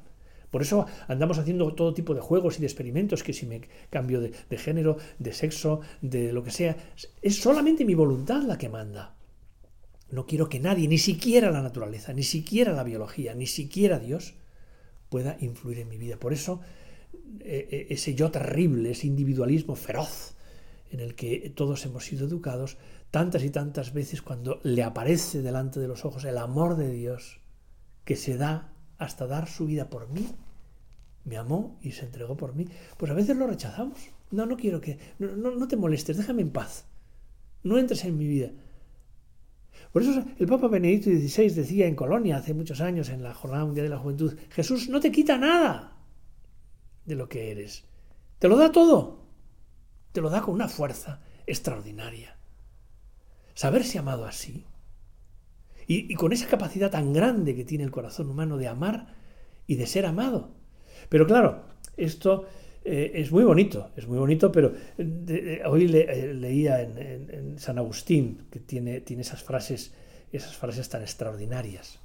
Por 0.53 0.61
eso 0.61 0.85
andamos 1.07 1.39
haciendo 1.39 1.73
todo 1.73 1.95
tipo 1.95 2.13
de 2.13 2.21
juegos 2.21 2.57
y 2.57 2.59
de 2.59 2.67
experimentos, 2.67 3.23
que 3.23 3.33
si 3.33 3.47
me 3.47 3.61
cambio 3.89 4.21
de, 4.21 4.31
género, 4.55 4.97
de 5.17 5.33
sexo, 5.33 5.81
de 5.99 6.31
lo 6.31 6.43
que 6.43 6.51
sea, 6.51 6.77
es 7.23 7.41
solamente 7.41 7.85
mi 7.85 7.95
voluntad 7.95 8.43
la 8.43 8.59
que 8.59 8.69
manda. 8.69 9.15
No 10.11 10.27
quiero 10.27 10.49
que 10.49 10.59
nadie, 10.59 10.87
ni 10.87 10.99
siquiera 10.99 11.49
la 11.49 11.63
naturaleza, 11.63 12.13
ni 12.13 12.21
siquiera 12.21 12.71
la 12.71 12.83
biología, 12.83 13.33
ni 13.33 13.47
siquiera 13.47 13.97
Dios, 13.97 14.35
pueda 15.09 15.37
influir 15.39 15.79
en 15.79 15.89
mi 15.89 15.97
vida. 15.97 16.17
Por 16.17 16.33
eso 16.33 16.61
eh, 17.39 17.67
eh, 17.71 17.87
ese 17.89 18.13
yo 18.13 18.29
terrible, 18.29 18.91
ese 18.91 19.07
individualismo 19.07 19.75
feroz 19.75 20.35
en 20.91 20.99
el 20.99 21.15
que 21.15 21.51
todos 21.55 21.83
hemos 21.87 22.05
sido 22.05 22.27
educados, 22.27 22.77
tantas 23.09 23.43
y 23.43 23.49
tantas 23.49 23.91
veces 23.91 24.21
cuando 24.21 24.59
le 24.61 24.83
aparece 24.83 25.41
delante 25.41 25.79
de 25.79 25.87
los 25.87 26.05
ojos 26.05 26.25
el 26.25 26.37
amor 26.37 26.77
de 26.77 26.91
Dios 26.91 27.39
que 28.05 28.15
se 28.15 28.37
da 28.37 28.71
hasta 28.97 29.27
dar 29.27 29.49
su 29.49 29.65
vida 29.65 29.89
por 29.89 30.09
mí, 30.09 30.27
me 31.25 31.37
amó 31.37 31.79
y 31.81 31.91
se 31.91 32.05
entregó 32.05 32.35
por 32.35 32.55
mí, 32.55 32.67
pues 32.97 33.11
a 33.11 33.15
veces 33.15 33.37
lo 33.37 33.47
rechazamos. 33.47 33.97
No, 34.31 34.45
no 34.45 34.57
quiero 34.57 34.81
que... 34.81 34.97
No, 35.19 35.51
no, 35.51 35.67
te 35.67 35.77
molestes, 35.77 36.17
déjame 36.17 36.41
en 36.41 36.51
paz. 36.51 36.85
No 37.63 37.77
entres 37.77 38.03
en 38.03 38.17
mi 38.17 38.27
vida. 38.27 38.51
Por 39.91 40.01
eso 40.01 40.23
el 40.39 40.47
Papa 40.47 40.67
Benedicto 40.67 41.09
XVI 41.09 41.49
decía 41.49 41.87
en 41.87 41.95
Colonia 41.95 42.37
hace 42.37 42.53
muchos 42.53 42.81
años, 42.81 43.09
en 43.09 43.23
la 43.23 43.33
Jornada 43.33 43.65
Mundial 43.65 43.85
de 43.85 43.91
la 43.91 43.99
Juventud, 43.99 44.35
Jesús 44.49 44.89
no 44.89 44.99
te 44.99 45.11
quita 45.11 45.37
nada 45.37 45.97
de 47.05 47.15
lo 47.15 47.29
que 47.29 47.51
eres. 47.51 47.85
Te 48.39 48.47
lo 48.47 48.57
da 48.57 48.71
todo. 48.71 49.23
Te 50.11 50.21
lo 50.21 50.29
da 50.29 50.41
con 50.41 50.55
una 50.55 50.67
fuerza 50.67 51.21
extraordinaria. 51.45 52.37
saberse 53.53 53.99
amado 53.99 54.25
así. 54.25 54.65
Y, 55.85 56.15
con 56.15 56.31
esa 56.31 56.47
capacidad 56.47 56.89
tan 56.89 57.13
grande 57.13 57.55
que 57.55 57.65
tiene 57.65 57.83
el 57.83 57.91
corazón 57.91 58.29
humano 58.29 58.57
de 58.57 58.67
amar 58.67 59.15
y 59.67 59.75
de 59.75 59.85
ser 59.85 60.05
amado. 60.05 60.55
Pero 61.09 61.25
claro, 61.27 61.63
esto 61.97 62.45
eh, 62.85 63.11
es 63.15 63.31
muy 63.31 63.43
bonito, 63.43 63.91
es 63.95 64.07
muy 64.07 64.17
bonito, 64.17 64.51
pero 64.51 64.73
hoy 65.65 65.85
eh, 65.95 66.33
leía 66.33 66.81
en, 66.81 67.57
San 67.57 67.77
Agustín 67.77 68.47
que 68.51 68.59
tiene, 68.59 69.01
tiene 69.01 69.21
esas 69.21 69.43
frases, 69.43 69.93
esas 70.31 70.55
frases 70.55 70.89
tan 70.89 71.01
extraordinarias. 71.01 71.99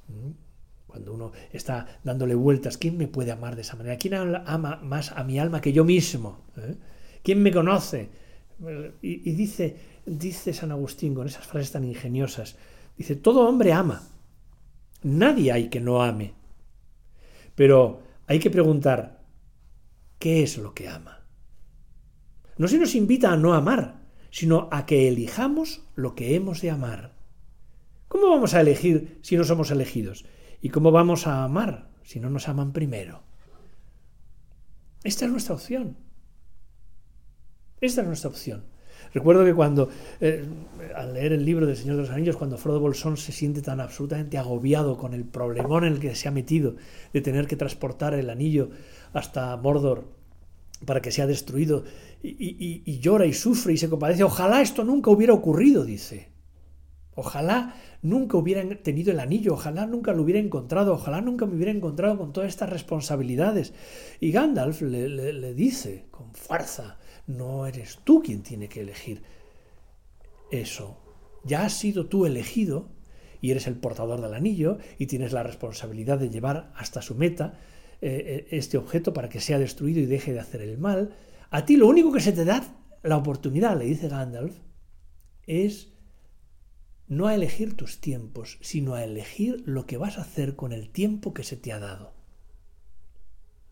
Cuando 0.87 1.13
uno 1.13 1.33
está 1.53 2.01
dándole 2.05 2.35
vueltas, 2.35 2.79
¿quién 2.79 2.97
me 2.97 3.09
puede 3.09 3.33
amar 3.33 3.57
de 3.57 3.63
esa 3.63 3.77
manera? 3.77 3.97
¿Quién 3.97 4.15
ama 4.15 4.77
más 4.83 5.13
a 5.13 5.25
mi 5.25 5.39
alma 5.39 5.61
que 5.61 5.73
yo 5.73 5.85
mismo? 5.85 6.45
¿Eh? 6.57 6.77
¿Quién 7.23 7.43
me 7.43 7.53
conoce? 7.53 8.09
Y, 9.03 9.33
dice, 9.33 9.77
dice 10.07 10.53
San 10.53 10.73
Agustín 10.73 11.15
con 11.15 11.27
esas 11.27 11.47
frases 11.47 11.73
tan 11.73 11.85
ingeniosas, 11.85 12.57
dice, 12.97 13.17
todo 13.17 13.49
hombre 13.49 13.73
ama. 13.73 14.03
Nadie 15.03 15.53
hay 15.53 15.69
que 15.69 15.81
no 15.81 16.03
ame. 16.03 16.35
Pero 17.55 18.01
hay 18.29 18.39
que 18.39 18.51
preguntar, 18.51 19.25
¿qué 20.19 20.43
es 20.43 20.59
lo 20.59 20.75
que 20.75 20.87
ama? 20.87 21.27
No 22.59 22.69
se 22.69 22.79
nos 22.79 22.95
invita 22.95 23.33
a 23.33 23.37
no 23.37 23.55
amar, 23.55 24.03
sino 24.31 24.69
a 24.71 24.85
que 24.85 25.09
elijamos 25.09 25.87
lo 25.95 26.15
que 26.15 26.35
hemos 26.35 26.61
de 26.61 26.71
amar. 26.71 27.15
¿Cómo 28.07 28.29
vamos 28.29 28.53
a 28.53 28.61
elegir 28.61 29.19
si 29.23 29.37
no 29.39 29.45
somos 29.45 29.71
elegidos? 29.71 30.27
¿Y 30.61 30.69
cómo 30.69 30.93
vamos 30.93 31.27
a 31.27 31.43
amar 31.43 31.91
si 32.03 32.21
no 32.21 32.29
nos 32.29 32.49
aman 32.49 32.73
primero? 32.73 33.23
Esta 35.05 35.25
es 35.25 35.31
nuestra 35.31 35.55
opción. 35.55 35.97
Esta 37.81 38.03
es 38.03 38.07
nuestra 38.07 38.29
opción. 38.29 38.65
Recuerdo 39.15 39.45
que 39.45 39.55
cuando, 39.55 39.89
eh, 40.21 40.45
al 40.95 41.15
leer 41.15 41.33
el 41.33 41.45
libro 41.45 41.67
del 41.67 41.77
Señor 41.77 41.97
de 41.97 42.03
los 42.03 42.11
Anillos, 42.11 42.37
cuando 42.37 42.59
Frodo 42.59 42.81
Bolsón 42.81 43.17
se 43.17 43.33
siente 43.33 43.63
tan 43.63 43.81
absolutamente 43.81 44.39
agobiado 44.39 44.97
con 44.97 45.15
el 45.15 45.25
problemón 45.25 45.85
en 45.85 45.95
el 45.95 46.01
que 46.01 46.15
se 46.15 46.29
ha 46.29 46.31
metido 46.31 46.77
de 47.13 47.21
tener 47.21 47.47
que 47.47 47.57
transportar 47.57 48.15
el 48.15 48.31
anillo 48.31 48.71
hasta 49.13 49.57
Mordor 49.57 50.05
para 50.85 51.01
que 51.01 51.11
sea 51.11 51.27
destruido, 51.27 51.85
y 52.23 52.99
llora 53.01 53.27
y 53.27 53.33
sufre 53.33 53.73
y 53.73 53.77
se 53.79 53.89
compadece, 53.89 54.23
ojalá 54.23 54.61
esto 54.61 54.85
nunca 54.85 55.11
hubiera 55.11 55.33
ocurrido, 55.33 55.85
dice. 55.85 56.29
Ojalá 57.21 57.75
nunca 58.01 58.37
hubieran 58.37 58.81
tenido 58.81 59.11
el 59.11 59.19
anillo, 59.19 59.55
ojalá 59.55 59.87
nunca 59.87 60.13
lo 60.13 60.23
hubiera 60.23 60.39
encontrado, 60.39 60.93
ojalá 60.93 61.21
nunca 61.21 61.47
me 61.47 61.57
hubiera 61.57 61.73
encontrado 61.73 62.17
con 62.17 62.33
todas 62.33 62.49
estas 62.49 62.71
responsabilidades. 62.71 63.75
Y 64.21 64.31
Gandalf 64.31 64.83
le, 64.83 65.53
dice 65.55 66.07
con 66.13 66.33
fuerza, 66.33 66.98
no 67.29 67.67
eres 67.67 68.01
tú 68.03 68.23
quien 68.23 68.43
tiene 68.43 68.69
que 68.69 68.81
elegir 68.81 69.23
eso. 70.51 70.99
Ya 71.45 71.65
has 71.65 71.75
sido 71.75 72.07
tú 72.07 72.27
elegido 72.27 72.89
y 73.41 73.53
eres 73.53 73.67
el 73.69 73.77
portador 73.77 74.21
del 74.21 74.35
anillo 74.35 74.79
y 74.99 75.07
tienes 75.07 75.33
la 75.33 75.45
responsabilidad 75.45 76.19
de 76.19 76.31
llevar 76.31 76.73
hasta 76.75 77.03
su 77.03 77.15
meta 77.15 77.61
eh, 78.01 78.47
eh, 78.51 78.57
este 78.57 78.79
objeto 78.79 79.13
para 79.13 79.29
que 79.29 79.41
sea 79.41 79.59
destruido 79.59 80.01
y 80.01 80.07
deje 80.07 80.33
de 80.33 80.41
hacer 80.41 80.63
el 80.63 80.79
mal. 80.79 81.15
A 81.51 81.65
ti 81.65 81.77
lo 81.77 81.87
único 81.87 82.13
que 82.13 82.21
se 82.21 82.33
te 82.33 82.45
da 82.45 82.65
la 83.03 83.17
oportunidad, 83.17 83.79
le 83.79 83.85
dice 83.85 84.09
Gandalf, 84.09 84.57
es 85.47 85.93
no 87.07 87.27
a 87.27 87.35
elegir 87.35 87.77
tus 87.77 88.01
tiempos, 88.01 88.59
sino 88.61 88.95
a 88.95 89.05
elegir 89.05 89.63
lo 89.67 89.87
que 89.87 89.97
vas 89.97 90.19
a 90.19 90.23
hacer 90.23 90.57
con 90.57 90.73
el 90.73 90.91
tiempo 90.91 91.33
que 91.33 91.45
se 91.45 91.57
te 91.57 91.73
ha 91.73 91.79
dado. 91.79 92.15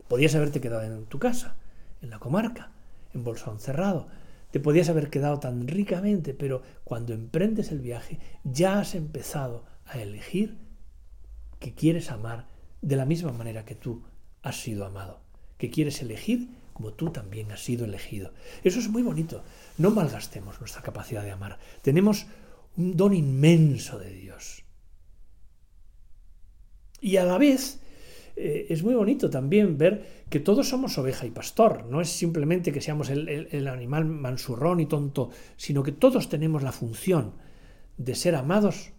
Podías 0.07 0.35
haberte 0.35 0.61
quedado 0.61 0.83
en 0.83 1.05
tu 1.05 1.19
casa, 1.19 1.57
en 2.01 2.09
la 2.09 2.19
comarca, 2.19 2.71
en 3.13 3.23
bolsón 3.23 3.59
cerrado. 3.59 4.07
Te 4.51 4.59
podías 4.59 4.89
haber 4.89 5.09
quedado 5.09 5.39
tan 5.39 5.67
ricamente, 5.67 6.33
pero 6.33 6.61
cuando 6.83 7.13
emprendes 7.13 7.71
el 7.71 7.79
viaje 7.79 8.19
ya 8.43 8.79
has 8.79 8.95
empezado 8.95 9.65
a 9.85 9.99
elegir 9.99 10.57
que 11.59 11.73
quieres 11.73 12.11
amar 12.11 12.47
de 12.81 12.95
la 12.95 13.05
misma 13.05 13.31
manera 13.31 13.65
que 13.65 13.75
tú 13.75 14.03
has 14.41 14.61
sido 14.61 14.85
amado, 14.85 15.21
que 15.57 15.69
quieres 15.69 16.01
elegir 16.01 16.49
como 16.73 16.93
tú 16.93 17.09
también 17.09 17.51
has 17.51 17.63
sido 17.63 17.85
elegido. 17.85 18.33
Eso 18.63 18.79
es 18.79 18.87
muy 18.87 19.01
bonito. 19.01 19.43
No 19.79 19.89
malgastemos 19.89 20.59
nuestra 20.59 20.83
capacidad 20.83 21.23
de 21.23 21.31
amar. 21.31 21.57
Tenemos 21.81 22.27
un 22.77 22.95
don 22.95 23.15
inmenso 23.15 23.97
de 23.97 24.11
Dios. 24.11 24.63
Y 27.01 27.17
a 27.17 27.25
la 27.25 27.39
vez 27.39 27.79
eh, 28.39 28.67
es 28.69 28.83
muy 28.83 28.93
bonito 28.93 29.31
también 29.31 29.79
ver 29.79 30.25
que 30.29 30.39
todos 30.39 30.69
somos 30.69 30.95
oveja 30.99 31.25
y 31.25 31.31
pastor. 31.31 31.85
No 31.85 32.01
es 32.01 32.09
simplemente 32.09 32.71
que 32.71 32.81
seamos 32.81 33.09
el, 33.09 33.67
animal 33.67 34.05
mansurrón 34.05 34.79
y 34.79 34.85
tonto, 34.85 35.31
sino 35.55 35.81
que 35.81 35.91
todos 35.91 36.29
tenemos 36.29 36.61
la 36.61 36.71
función 36.71 37.33
de 37.97 38.13
ser 38.13 38.35
amados 38.35 38.91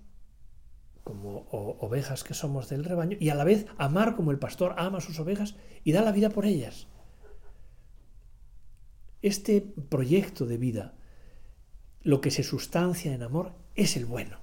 como 1.04 1.46
ovejas 1.50 2.24
que 2.24 2.34
somos 2.34 2.68
del 2.68 2.84
rebaño 2.84 3.16
y 3.18 3.28
a 3.28 3.36
la 3.36 3.44
vez 3.44 3.66
amar 3.78 4.16
como 4.16 4.32
el 4.32 4.40
pastor 4.40 4.74
ama 4.76 4.98
a 4.98 5.00
sus 5.00 5.20
ovejas 5.20 5.54
y 5.84 5.92
da 5.92 6.02
la 6.02 6.12
vida 6.12 6.30
por 6.30 6.44
ellas. 6.44 6.88
Este 9.22 9.60
proyecto 9.60 10.46
de 10.46 10.58
vida, 10.58 10.94
lo 12.02 12.20
que 12.20 12.32
se 12.32 12.42
sustancia 12.42 13.14
en 13.14 13.22
amor, 13.22 13.54
es 13.76 13.96
el 13.96 14.04
bueno. 14.04 14.40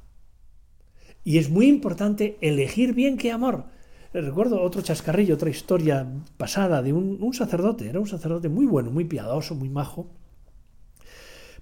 Y 1.25 1.37
es 1.37 1.49
muy 1.49 1.67
importante 1.67 2.37
elegir 2.39 2.93
bien 2.93 3.17
qué 3.17 3.31
amor. 3.31 3.74
Recuerdo 4.21 4.61
otro 4.61 4.81
chascarrillo, 4.81 5.35
otra 5.35 5.49
historia 5.49 6.07
pasada 6.37 6.81
de 6.81 6.93
un, 6.93 7.33
sacerdote, 7.33 7.89
era 7.89 7.99
un 7.99 8.07
sacerdote 8.07 8.47
muy 8.47 8.65
bueno, 8.65 8.89
muy 8.89 9.03
piadoso, 9.03 9.55
muy 9.55 9.67
majo, 9.67 10.07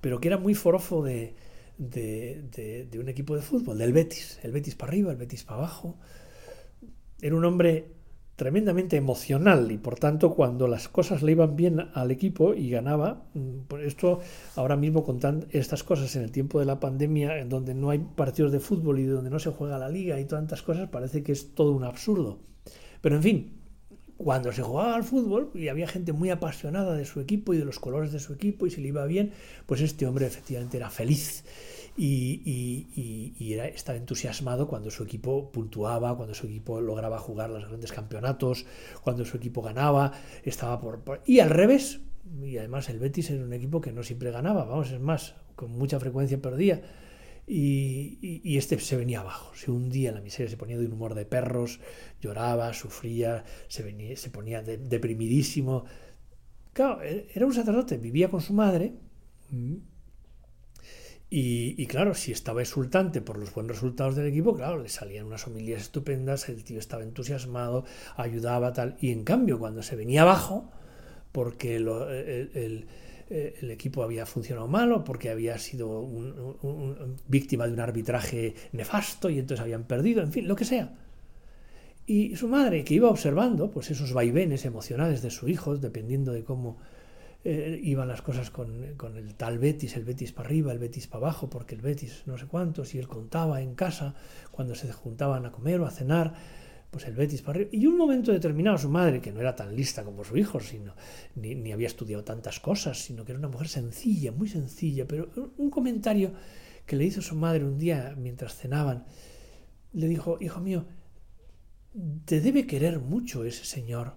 pero 0.02 0.20
que 0.20 0.28
era 0.28 0.38
muy 0.38 0.54
forofo 0.54 1.04
de, 1.04 1.34
de, 1.80 2.88
de 2.92 3.00
un 3.00 3.10
equipo 3.10 3.36
de 3.36 3.42
fútbol, 3.42 3.80
del 3.80 3.92
Betis, 3.92 4.40
el 4.44 4.52
Betis 4.52 4.76
para 4.76 4.92
arriba, 4.92 5.12
el 5.12 5.18
Betis 5.18 5.44
para 5.44 5.62
abajo. 5.62 5.98
Era 7.22 7.36
un 7.36 7.44
hombre 7.44 7.88
tremendamente 8.36 8.98
emocional 8.98 9.72
y 9.72 9.78
por 9.78 10.00
tanto 10.00 10.34
cuando 10.34 10.68
las 10.68 10.88
cosas 10.90 11.22
le 11.22 11.34
iban 11.34 11.56
bien 11.56 11.90
al 11.94 12.10
equipo 12.10 12.54
y 12.54 12.70
ganaba, 12.70 13.26
mm, 13.34 13.66
por 13.68 13.84
esto 13.84 14.20
ahora 14.56 14.76
mismo 14.76 15.04
con 15.04 15.20
estas 15.52 15.84
cosas 15.84 16.16
en 16.16 16.24
el 16.24 16.32
tiempo 16.32 16.60
de 16.60 16.66
la 16.66 16.80
pandemia 16.80 17.38
en 17.38 17.50
donde 17.50 17.76
no 17.76 17.92
hay 17.92 18.00
partidos 18.00 18.52
de 18.52 18.60
fútbol 18.60 19.00
y 19.00 19.06
donde 19.06 19.30
no 19.30 19.40
se 19.40 19.52
juega 19.52 19.78
la 19.78 19.90
liga 19.90 20.20
y 20.20 20.26
tantas 20.26 20.62
cosas 20.64 20.90
parece 20.90 21.22
que 21.24 21.32
es 21.32 21.54
todo 21.54 21.72
un 21.74 21.84
absurdo. 21.84 22.40
Pero 23.02 23.16
en 23.16 23.24
fin, 23.24 23.54
cuando 24.18 24.52
se 24.52 24.62
jugaba 24.62 24.96
al 24.96 25.04
fútbol 25.04 25.52
y 25.54 25.68
había 25.68 25.88
gente 25.88 26.14
muy 26.14 26.30
apasionada 26.30 26.96
de 26.96 27.06
su 27.06 27.20
equipo 27.20 27.54
y 27.54 27.58
de 27.58 27.66
los 27.66 27.80
colores 27.80 28.12
de 28.12 28.20
su 28.20 28.34
equipo 28.34 28.66
y 28.66 28.72
se 28.72 28.82
le 28.82 28.88
iba 28.88 29.06
bien, 29.06 29.32
pues 29.66 29.82
este 29.82 30.08
hombre 30.08 30.26
efectivamente 30.26 30.78
era 30.78 30.90
feliz 30.90 31.44
y, 31.96 33.54
era, 33.54 33.68
estaba 33.68 33.98
entusiasmado 33.98 34.68
cuando 34.68 34.90
su 34.90 35.04
equipo 35.04 35.52
puntuaba, 35.52 36.16
cuando 36.16 36.34
su 36.34 36.48
equipo 36.48 36.82
lograba 36.82 37.20
jugar 37.20 37.50
los 37.50 37.68
grandes 37.68 37.92
campeonatos, 37.92 38.66
cuando 39.04 39.26
su 39.26 39.38
equipo 39.38 39.62
ganaba, 39.62 40.14
estaba 40.44 40.80
por, 40.80 41.22
Y 41.26 41.40
al 41.40 41.50
revés, 41.50 42.02
y 42.42 42.58
además 42.58 42.90
el 42.90 43.00
Betis 43.00 43.30
era 43.30 43.44
un 43.44 43.54
equipo 43.54 43.82
que 43.82 43.92
no 43.92 44.04
siempre 44.04 44.32
ganaba, 44.32 44.66
vamos, 44.66 44.92
es 44.92 45.00
más, 45.00 45.36
con 45.56 45.72
mucha 45.72 46.00
frecuencia 46.00 46.42
perdía. 46.42 46.82
Y, 47.46 48.58
este 48.58 48.80
se 48.80 48.96
venía 48.96 49.20
abajo, 49.20 49.54
se 49.54 49.70
hundía 49.70 50.10
en 50.10 50.16
la 50.16 50.22
miseria, 50.22 50.50
se 50.50 50.58
ponía 50.58 50.78
de 50.78 50.86
un 50.86 50.94
humor 50.94 51.14
de 51.14 51.26
perros, 51.26 51.80
lloraba, 52.22 52.72
sufría, 52.74 53.44
se, 53.68 53.84
venía, 53.84 54.16
se 54.16 54.30
ponía 54.30 54.62
deprimidísimo. 54.62 55.84
Claro, 56.72 57.04
e, 57.04 57.28
era 57.34 57.46
un 57.46 57.54
sacerdote, 57.54 57.98
vivía 57.98 58.30
con 58.30 58.42
su 58.42 58.54
madre, 58.54 58.94
y, 61.36 61.88
claro, 61.88 62.14
si 62.14 62.32
estaba 62.32 62.62
exultante 62.62 63.20
por 63.20 63.40
los 63.40 63.52
buenos 63.52 63.78
resultados 63.78 64.16
del 64.16 64.28
equipo, 64.28 64.56
claro, 64.56 64.80
le 64.80 64.88
salían 64.88 65.26
unas 65.26 65.48
homilías 65.48 65.82
estupendas, 65.82 66.48
el 66.48 66.64
tío 66.64 66.78
estaba 66.78 67.02
entusiasmado, 67.02 67.86
ayudaba, 68.16 68.72
tal. 68.72 68.98
Y 69.02 69.12
en 69.12 69.24
cambio, 69.24 69.58
cuando 69.58 69.82
se 69.82 69.96
venía 69.96 70.22
abajo, 70.22 70.70
porque 71.32 71.78
el, 71.78 72.86
equipo 73.32 74.04
había 74.04 74.28
funcionado 74.28 74.68
mal 74.68 74.92
o 74.92 75.04
porque 75.04 75.32
había 75.32 75.58
sido 75.58 76.08
víctima 77.28 77.66
de 77.66 77.74
un 77.74 77.80
arbitraje 77.80 78.54
nefasto 78.72 79.28
y 79.32 79.40
entonces 79.40 79.64
habían 79.64 79.86
perdido, 79.86 80.22
en 80.22 80.32
fin, 80.32 80.48
lo 80.48 80.56
que 80.56 80.66
sea. 80.66 80.94
Y 82.06 82.36
su 82.36 82.48
madre, 82.48 82.84
que 82.84 82.94
iba 82.94 83.10
observando 83.10 83.72
pues 83.72 83.90
esos 83.90 84.14
vaivenes 84.14 84.66
emocionales 84.66 85.24
de 85.24 85.32
su 85.32 85.48
hijo, 85.50 85.78
dependiendo 85.78 86.32
de 86.32 86.44
cómo 86.44 86.78
eh, 87.46 87.80
iban 87.84 88.08
las 88.08 88.22
cosas 88.22 88.52
con, 88.52 88.84
el 88.84 89.36
tal 89.36 89.60
Betis, 89.60 89.98
el 89.98 90.06
Betis 90.06 90.32
para 90.32 90.48
arriba, 90.48 90.72
el 90.72 90.80
Betis 90.80 91.08
para 91.08 91.26
abajo, 91.26 91.50
porque 91.50 91.76
el 91.76 91.82
Betis 91.82 92.24
no 92.26 92.38
sé 92.38 92.46
cuántos, 92.46 92.96
y 92.96 93.00
él 93.00 93.08
contaba 93.08 93.62
en 93.62 93.76
casa 93.76 94.16
cuando 94.52 94.76
se 94.76 94.92
juntaban 94.94 95.46
a 95.46 95.52
comer 95.52 95.82
o 95.82 95.86
a 95.86 95.92
cenar, 95.92 96.34
pues 96.90 97.06
el 97.06 97.16
Betis 97.16 97.42
para 97.42 97.58
arriba. 97.58 97.70
Y 97.74 97.86
un 97.86 97.98
momento 97.98 98.32
determinado 98.32 98.78
su 98.78 98.90
madre, 98.90 99.20
que 99.20 99.32
no 99.32 99.42
era 99.42 99.56
tan 99.56 99.76
lista 99.76 100.04
como 100.04 100.24
su 100.24 100.38
hijo, 100.38 100.62
sino, 100.62 100.96
ni, 101.36 101.54
ni 101.54 101.74
había 101.74 101.88
estudiado 101.88 102.24
tantas 102.24 102.60
cosas, 102.62 103.00
sino 103.00 103.26
que 103.26 103.34
era 103.34 103.40
una 103.40 103.50
mujer 103.50 103.68
sencilla, 103.68 104.32
muy 104.32 104.48
sencilla, 104.48 105.06
pero 105.06 105.30
un 105.58 105.70
comentario 105.70 106.32
que 106.86 106.96
le 106.96 107.06
hizo 107.06 107.22
su 107.22 107.36
madre 107.36 107.66
un 107.66 107.78
día 107.78 108.16
mientras 108.18 108.56
cenaban, 108.56 109.06
le 109.92 110.08
dijo, 110.08 110.38
hijo 110.40 110.60
mío, 110.60 110.86
te 112.26 112.42
debe 112.42 112.66
querer 112.66 113.00
mucho 113.00 113.44
ese 113.44 113.66
señor 113.66 114.16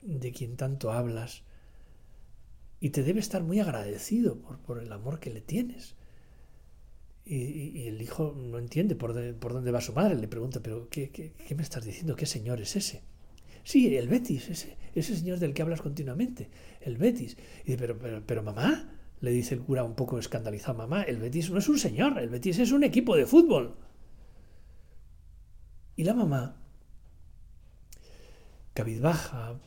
de 0.00 0.32
quien 0.32 0.56
tanto 0.56 0.92
hablas 0.92 1.42
y 2.80 2.90
te 2.90 3.02
debe 3.02 3.20
estar 3.20 3.42
muy 3.42 3.60
agradecido 3.60 4.40
por, 4.40 4.58
por 4.58 4.82
el 4.82 4.90
amor 4.92 5.20
que 5.20 5.30
le 5.30 5.42
tienes. 5.42 5.96
Y, 7.24 7.86
el 7.86 8.00
hijo 8.00 8.34
no 8.34 8.58
entiende 8.58 8.96
por, 8.96 9.14
por, 9.36 9.52
dónde 9.52 9.70
va 9.70 9.80
su 9.80 9.92
madre. 9.92 10.16
Le 10.16 10.26
pregunta, 10.26 10.60
¿pero 10.62 10.88
qué, 10.88 11.10
qué, 11.10 11.54
me 11.54 11.62
estás 11.62 11.84
diciendo? 11.84 12.16
¿Qué 12.16 12.26
señor 12.26 12.60
es 12.60 12.74
ese? 12.76 13.02
Sí, 13.62 13.94
el 13.96 14.08
Betis, 14.08 14.48
ese, 14.48 14.78
ese 14.94 15.14
señor 15.14 15.38
del 15.38 15.52
que 15.52 15.62
hablas 15.62 15.82
continuamente, 15.82 16.48
el 16.80 16.96
Betis. 16.96 17.36
Y 17.64 17.72
dice, 17.72 17.78
pero, 17.78 17.98
pero, 17.98 18.22
pero 18.26 18.42
mamá, 18.42 18.90
le 19.20 19.30
dice 19.30 19.54
el 19.54 19.60
cura 19.60 19.84
un 19.84 19.94
poco 19.94 20.18
escandalizado, 20.18 20.78
mamá, 20.78 21.02
el 21.02 21.18
Betis 21.18 21.50
no 21.50 21.58
es 21.58 21.68
un 21.68 21.78
señor, 21.78 22.18
el 22.18 22.30
Betis 22.30 22.58
es 22.58 22.72
un 22.72 22.82
equipo 22.82 23.14
de 23.14 23.26
fútbol. 23.26 23.76
Y 25.96 26.04
la 26.04 26.14
mamá, 26.14 26.56
cabizbaja, 28.72 29.60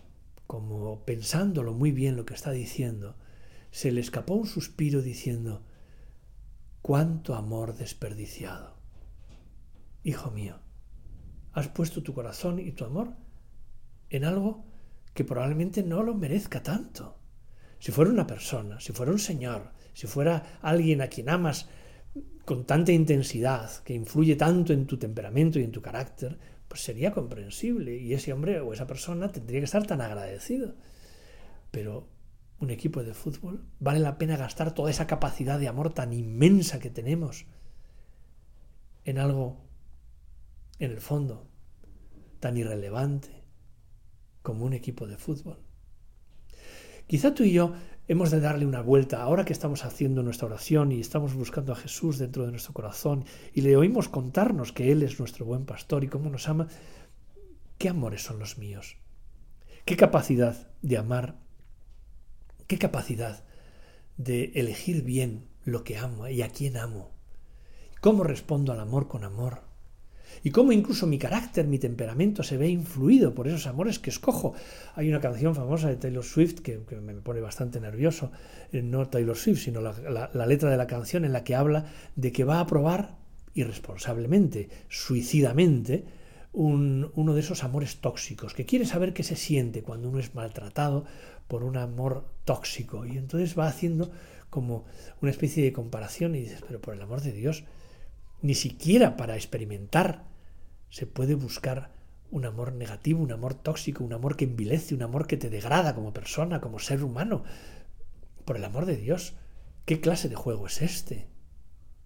como 0.48 1.04
pensándolo 1.06 1.74
muy 1.74 1.92
bien 1.92 2.16
lo 2.16 2.26
que 2.26 2.34
está 2.34 2.52
diciendo, 2.52 3.16
se 3.72 3.92
le 3.92 4.02
escapó 4.02 4.36
un 4.36 4.46
suspiro 4.46 5.02
diciendo, 5.02 5.64
cuánto 6.82 7.36
amor 7.36 7.76
desperdiciado. 7.76 8.76
Hijo 10.04 10.32
mío, 10.32 10.60
has 11.54 11.70
puesto 11.70 12.04
tu 12.04 12.14
corazón 12.14 12.60
y 12.60 12.72
tu 12.74 12.86
amor 12.86 13.14
en 14.10 14.26
algo 14.26 14.66
que 15.14 15.24
probablemente 15.24 15.82
no 15.82 16.04
lo 16.04 16.14
merezca 16.14 16.62
tanto. 16.62 17.18
Si 17.80 17.92
fuera 17.92 18.12
una 18.12 18.28
persona, 18.28 18.80
si 18.80 18.92
fuera 18.92 19.12
un 19.12 19.20
señor, 19.20 19.72
si 19.94 20.08
fuera 20.08 20.60
alguien 20.62 21.02
a 21.02 21.08
quien 21.08 21.30
amas 21.30 21.68
con 22.46 22.66
tanta 22.66 22.92
intensidad, 22.92 23.72
que 23.84 23.94
influye 23.94 24.36
tanto 24.36 24.74
en 24.74 24.86
tu 24.86 24.98
temperamento 24.98 25.60
y 25.60 25.64
en 25.64 25.72
tu 25.72 25.82
carácter, 25.82 26.38
pues 26.74 26.82
sería 26.82 27.12
comprensible 27.12 27.98
y 27.98 28.16
ese 28.16 28.34
hombre 28.34 28.60
o 28.60 28.74
esa 28.74 28.88
persona 28.88 29.32
tendría 29.32 29.60
que 29.60 29.66
estar 29.66 29.86
tan 29.86 30.02
agradecido. 30.02 30.74
Pero 31.70 32.10
un 32.60 32.72
equipo 32.72 33.04
de 33.04 33.14
fútbol 33.14 33.64
vale 33.80 34.00
la 34.00 34.18
pena 34.18 34.38
gastar 34.38 34.74
toda 34.74 34.90
esa 34.90 35.06
capacidad 35.06 35.60
de 35.60 35.68
amor 35.68 35.94
tan 35.94 36.14
inmensa 36.14 36.80
que 36.80 36.90
tenemos 36.90 37.46
en 39.06 39.20
algo, 39.20 39.62
en 40.80 40.90
el 40.90 41.00
fondo, 41.00 41.48
tan 42.40 42.58
irrelevante 42.58 43.44
como 44.42 44.66
un 44.66 44.74
equipo 44.74 45.06
de 45.06 45.20
fútbol. 45.20 45.60
Quizá 47.06 47.36
tú 47.36 47.44
y 47.44 47.54
yo 47.54 47.76
hemos 48.08 48.32
de 48.32 48.40
darle 48.40 48.66
una 48.66 48.82
vuelta 48.82 49.22
ahora 49.22 49.46
que 49.46 49.54
estamos 49.54 49.86
haciendo 49.86 50.24
nuestra 50.24 50.48
oración 50.48 50.92
y 50.92 51.00
estamos 51.00 51.34
buscando 51.34 51.72
a 51.74 51.76
Jesús 51.76 52.18
dentro 52.18 52.46
de 52.46 52.52
nuestro 52.52 52.74
corazón 52.74 53.26
y 53.54 53.62
le 53.62 53.78
oímos 53.78 54.10
contarnos 54.10 54.72
que 54.72 54.92
Él 54.92 55.04
es 55.04 55.20
nuestro 55.20 55.46
buen 55.46 55.66
pastor 55.66 56.04
y 56.04 56.08
cómo 56.08 56.30
nos 56.30 56.50
ama. 56.50 56.68
¿Qué 57.78 57.90
amores 57.90 58.24
son 58.24 58.40
los 58.40 58.58
míos? 58.58 58.98
¿Qué 59.86 59.96
capacidad 59.96 60.72
de 60.82 60.98
amar? 60.98 61.40
¿Qué 62.68 62.78
capacidad 62.78 63.44
de 64.18 64.52
elegir 64.56 65.04
bien 65.04 65.50
lo 65.64 65.84
que 65.84 65.98
amo 65.98 66.28
y 66.28 66.42
a 66.42 66.50
quién 66.50 66.78
amo? 66.78 67.12
¿Cómo 68.02 68.24
respondo 68.24 68.74
al 68.74 68.80
amor 68.80 69.08
con 69.08 69.24
amor? 69.24 69.73
Y 70.44 70.52
cómo 70.52 70.72
incluso 70.72 71.08
mi 71.08 71.18
carácter, 71.18 71.68
mi 71.68 71.80
temperamento 71.80 72.44
se 72.44 72.58
ve 72.58 72.70
influido 72.70 73.34
por 73.34 73.48
esos 73.48 73.68
amores 73.68 74.00
que 74.00 74.10
escojo. 74.10 74.54
Hay 74.96 75.10
una 75.10 75.20
canción 75.20 75.56
famosa 75.56 75.90
de 75.90 75.98
Taylor 75.98 76.24
Swift 76.24 76.62
que, 76.62 76.80
me 77.02 77.14
pone 77.16 77.42
bastante 77.42 77.80
nervioso, 77.80 78.32
eh, 78.72 78.82
no 78.82 79.08
Taylor 79.08 79.38
Swift, 79.38 79.64
sino 79.64 79.82
la, 79.82 80.46
letra 80.46 80.70
de 80.70 80.78
la 80.78 80.88
canción 80.88 81.26
en 81.26 81.34
la 81.34 81.44
que 81.44 81.56
habla 81.56 81.86
de 82.16 82.32
que 82.32 82.44
va 82.44 82.60
a 82.60 82.68
probar 82.68 83.18
irresponsablemente, 83.54 84.70
suicidamente, 84.90 86.06
uno 86.54 87.34
de 87.34 87.40
esos 87.40 87.64
amores 87.64 87.98
tóxicos, 87.98 88.54
que 88.54 88.66
quiere 88.66 88.86
saber 88.86 89.14
qué 89.14 89.24
se 89.24 89.36
siente 89.36 89.82
cuando 89.82 90.10
uno 90.10 90.20
es 90.20 90.36
maltratado 90.36 91.06
por 91.48 91.64
un 91.64 91.78
amor 91.78 92.26
tóxico. 92.46 93.06
Y 93.06 93.18
entonces 93.18 93.58
va 93.58 93.68
haciendo 93.68 94.12
como 94.50 94.86
una 95.22 95.32
especie 95.32 95.64
de 95.64 95.74
comparación 95.74 96.36
y 96.36 96.42
dices, 96.42 96.64
pero 96.68 96.80
por 96.80 96.94
el 96.94 97.02
amor 97.02 97.22
de 97.22 97.32
Dios, 97.32 97.64
ni 98.44 98.56
siquiera 98.56 99.18
para 99.18 99.36
experimentar 99.36 100.26
se 100.90 101.08
puede 101.08 101.34
buscar 101.34 101.92
un 102.30 102.46
amor 102.46 102.74
negativo, 102.74 103.24
un 103.24 103.32
amor 103.32 103.54
tóxico, 103.54 104.04
un 104.04 104.12
amor 104.12 104.36
que 104.36 104.44
envilece, 104.44 104.94
un 104.94 105.02
amor 105.02 105.28
que 105.28 105.38
te 105.38 105.50
degrada 105.50 105.96
como 105.96 106.14
persona, 106.14 106.60
como 106.60 106.78
ser 106.78 107.04
humano. 107.04 107.44
Por 108.44 108.58
el 108.58 108.66
amor 108.66 108.86
de 108.86 108.98
Dios, 108.98 109.34
¿qué 109.86 110.02
clase 110.02 110.28
de 110.28 110.36
juego 110.36 110.68
es 110.68 110.82
este? 110.82 111.28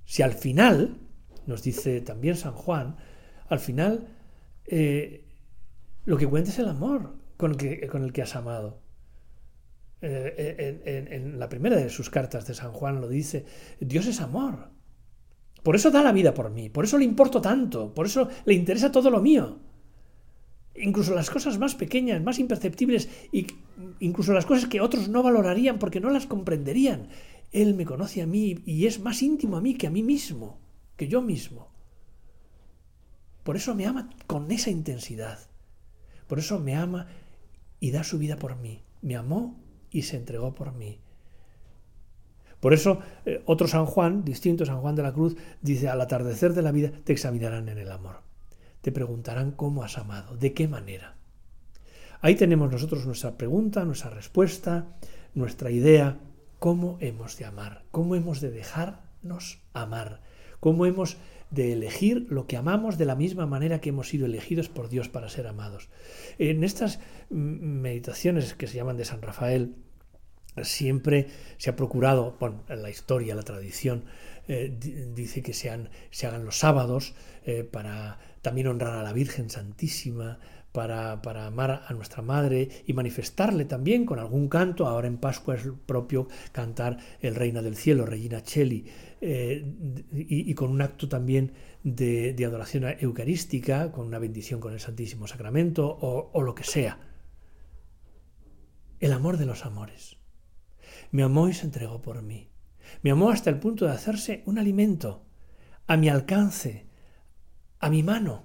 Si 0.06 0.22
al 0.22 0.34
final, 0.34 1.00
nos 1.48 1.64
dice 1.64 2.02
también 2.02 2.38
San 2.38 2.54
Juan, 2.54 2.98
al 3.50 3.60
final 3.60 4.08
eh, 4.66 5.26
lo 6.06 6.18
que 6.18 6.28
cuenta 6.28 6.52
es 6.52 6.60
el 6.60 6.70
amor 6.70 7.16
con 7.36 7.52
el 7.52 7.58
que, 7.58 7.88
con 7.88 8.04
el 8.04 8.14
que 8.14 8.22
has 8.22 8.36
amado. 8.36 8.80
Eh, 10.02 11.10
en 11.12 11.40
la 11.40 11.50
primera 11.50 11.78
de 11.78 11.90
sus 11.90 12.12
cartas 12.12 12.46
de 12.46 12.54
San 12.54 12.74
Juan 12.74 13.02
lo 13.02 13.08
dice, 13.08 13.46
Dios 13.80 14.06
es 14.06 14.22
amor. 14.22 14.77
Por 15.64 15.76
eso 15.76 15.92
da 15.92 16.02
la 16.04 16.12
vida 16.12 16.34
por 16.34 16.50
mí, 16.50 16.70
por 16.70 16.86
eso 16.86 16.98
le 16.98 17.06
importo 17.06 17.42
tanto, 17.42 17.94
por 17.94 18.06
eso 18.06 18.30
le 18.46 18.54
interesa 18.54 18.92
todo 18.92 19.10
lo 19.10 19.22
mío. 19.22 19.60
Incluso 20.76 21.16
las 21.16 21.30
cosas 21.30 21.58
más 21.58 21.76
pequeñas, 21.76 22.22
más 22.22 22.40
imperceptibles, 22.40 23.10
y 23.32 23.48
incluso 24.00 24.34
las 24.34 24.46
cosas 24.46 24.70
que 24.70 24.82
otros 24.82 25.10
no 25.10 25.24
valorarían 25.24 25.80
porque 25.80 26.00
no 26.00 26.10
las 26.10 26.28
comprenderían. 26.28 27.10
Él 27.52 27.74
me 27.74 27.86
conoce 27.86 28.22
a 28.22 28.28
mí 28.28 28.60
y 28.66 28.86
es 28.86 29.00
más 29.00 29.22
íntimo 29.22 29.58
a 29.58 29.62
mí 29.62 29.74
que 29.76 29.88
a 29.88 29.92
mí 29.92 30.04
mismo, 30.04 30.60
que 30.96 31.08
yo 31.08 31.22
mismo. 31.22 31.70
Por 33.44 33.56
eso 33.56 33.74
me 33.74 33.86
ama 33.86 34.10
con 34.28 34.52
esa 34.52 34.70
intensidad. 34.70 35.40
Por 36.28 36.38
eso 36.38 36.60
me 36.60 36.76
ama 36.76 37.08
y 37.80 37.92
da 37.92 38.04
su 38.04 38.18
vida 38.18 38.38
por 38.38 38.58
mí. 38.58 38.82
Me 39.02 39.16
amó 39.16 39.56
y 39.90 40.02
se 40.04 40.18
entregó 40.18 40.54
por 40.54 40.74
mí. 40.74 41.00
Por 42.68 42.74
eso, 42.74 43.00
eh, 43.26 43.42
otro 43.46 43.66
San 43.66 43.86
Juan, 43.86 44.26
distinto 44.26 44.66
San 44.66 44.82
Juan 44.82 44.94
de 44.94 45.02
la 45.02 45.14
Cruz, 45.14 45.38
dice, 45.62 45.88
al 45.88 46.02
atardecer 46.02 46.54
de 46.54 46.62
la 46.62 46.74
vida 46.74 46.92
te 47.06 47.14
examinarán 47.14 47.70
en 47.70 47.78
el 47.78 47.90
amor. 47.90 48.18
Te 48.82 48.92
preguntarán 48.92 49.52
cómo 49.52 49.84
has 49.84 49.98
amado, 49.98 50.36
de 50.36 50.52
qué 50.52 50.68
manera. 50.68 51.16
Ahí 52.20 52.36
tenemos 52.36 52.70
nosotros 52.70 53.06
nuestra 53.06 53.38
pregunta, 53.38 53.86
nuestra 53.86 54.10
respuesta, 54.10 54.98
nuestra 55.34 55.72
idea, 55.72 56.20
cómo 56.60 56.98
hemos 57.00 57.38
de 57.38 57.46
amar, 57.46 57.84
cómo 57.90 58.16
hemos 58.16 58.42
de 58.42 58.52
dejarnos 58.52 59.62
amar, 59.72 60.20
cómo 60.60 60.86
hemos 60.86 61.16
de 61.52 61.72
elegir 61.72 62.28
lo 62.30 62.48
que 62.48 62.58
amamos 62.58 62.98
de 62.98 63.06
la 63.06 63.16
misma 63.16 63.46
manera 63.46 63.80
que 63.80 63.92
hemos 63.92 64.10
sido 64.10 64.26
elegidos 64.26 64.68
por 64.68 64.90
Dios 64.90 65.08
para 65.08 65.30
ser 65.30 65.48
amados. 65.48 65.88
En 66.38 66.66
estas 66.66 67.00
meditaciones 67.30 68.56
que 68.56 68.68
se 68.68 68.76
llaman 68.76 68.98
de 68.98 69.06
San 69.06 69.22
Rafael, 69.22 69.74
siempre 70.64 71.28
se 71.58 71.70
ha 71.70 71.76
procurado, 71.76 72.36
bueno, 72.40 72.64
en 72.70 72.82
la 72.82 72.90
historia, 72.90 73.36
la 73.36 73.44
tradición, 73.44 74.06
eh, 74.48 74.78
dice 75.14 75.42
que 75.42 75.54
se 75.54 75.70
hagan 75.70 76.46
los 76.46 76.58
sábados 76.58 77.14
eh, 77.46 77.64
para 77.64 78.20
también 78.42 78.68
honrar 78.68 78.94
a 78.94 79.04
la 79.04 79.14
Virgen 79.14 79.50
Santísima, 79.50 80.40
para, 80.72 81.48
amar 81.48 81.84
a 81.88 81.94
nuestra 81.94 82.22
Madre 82.22 82.70
y 82.86 82.94
manifestarle 82.94 83.66
también 83.66 84.06
con 84.06 84.20
algún 84.20 84.48
canto. 84.48 84.86
Ahora 84.86 85.08
en 85.08 85.18
Pascua 85.18 85.56
es 85.56 85.64
propio 85.86 86.28
cantar 86.52 86.98
el 87.20 87.34
Reina 87.34 87.64
del 87.64 87.76
Cielo, 87.76 88.06
Regina 88.06 88.44
Cheli, 88.44 88.86
eh, 89.20 89.66
y, 90.12 90.54
con 90.54 90.70
un 90.70 90.82
acto 90.84 91.10
también 91.10 91.54
de, 91.84 92.36
adoración 92.46 92.86
eucarística, 93.00 93.92
con 93.92 94.06
una 94.06 94.20
bendición 94.20 94.60
con 94.60 94.74
el 94.74 94.80
Santísimo 94.80 95.26
Sacramento 95.26 95.98
o 95.98 96.42
lo 96.44 96.54
que 96.54 96.64
sea. 96.64 97.00
El 99.00 99.14
amor 99.14 99.38
de 99.38 99.46
los 99.48 99.66
amores. 99.66 100.17
Me 101.12 101.24
amó 101.24 101.50
y 101.50 101.54
se 101.54 101.66
entregó 101.66 102.02
por 102.02 102.22
mí. 102.22 102.50
Me 103.02 103.12
amó 103.12 103.30
hasta 103.30 103.50
el 103.50 103.60
punto 103.60 103.86
de 103.86 103.92
hacerse 103.92 104.44
un 104.46 104.58
alimento, 104.58 105.26
a 105.88 105.98
mi 105.98 106.10
alcance, 106.10 106.88
a 107.80 107.90
mi 107.90 108.04
mano. 108.04 108.44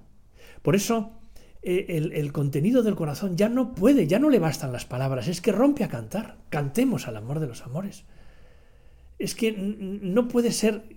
Por 0.63 0.77
eso 0.77 1.23
eh, 1.63 2.11
el, 2.13 2.33
contenido 2.33 2.83
del 2.83 2.97
corazón 2.97 3.37
ya 3.37 3.49
no 3.49 3.75
puede, 3.75 4.07
ya 4.07 4.19
no 4.19 4.31
le 4.31 4.39
bastan 4.39 4.73
las 4.73 4.85
palabras, 4.85 5.29
es 5.29 5.41
que 5.41 5.53
rompe 5.53 5.85
a 5.85 5.89
cantar. 5.89 6.39
Cantemos 6.49 7.09
al 7.09 7.17
amor 7.17 7.41
de 7.41 7.47
los 7.47 7.63
amores. 7.63 8.05
Es 9.19 9.35
que 9.35 9.53
no 9.53 10.29
puede 10.29 10.53
ser 10.53 10.97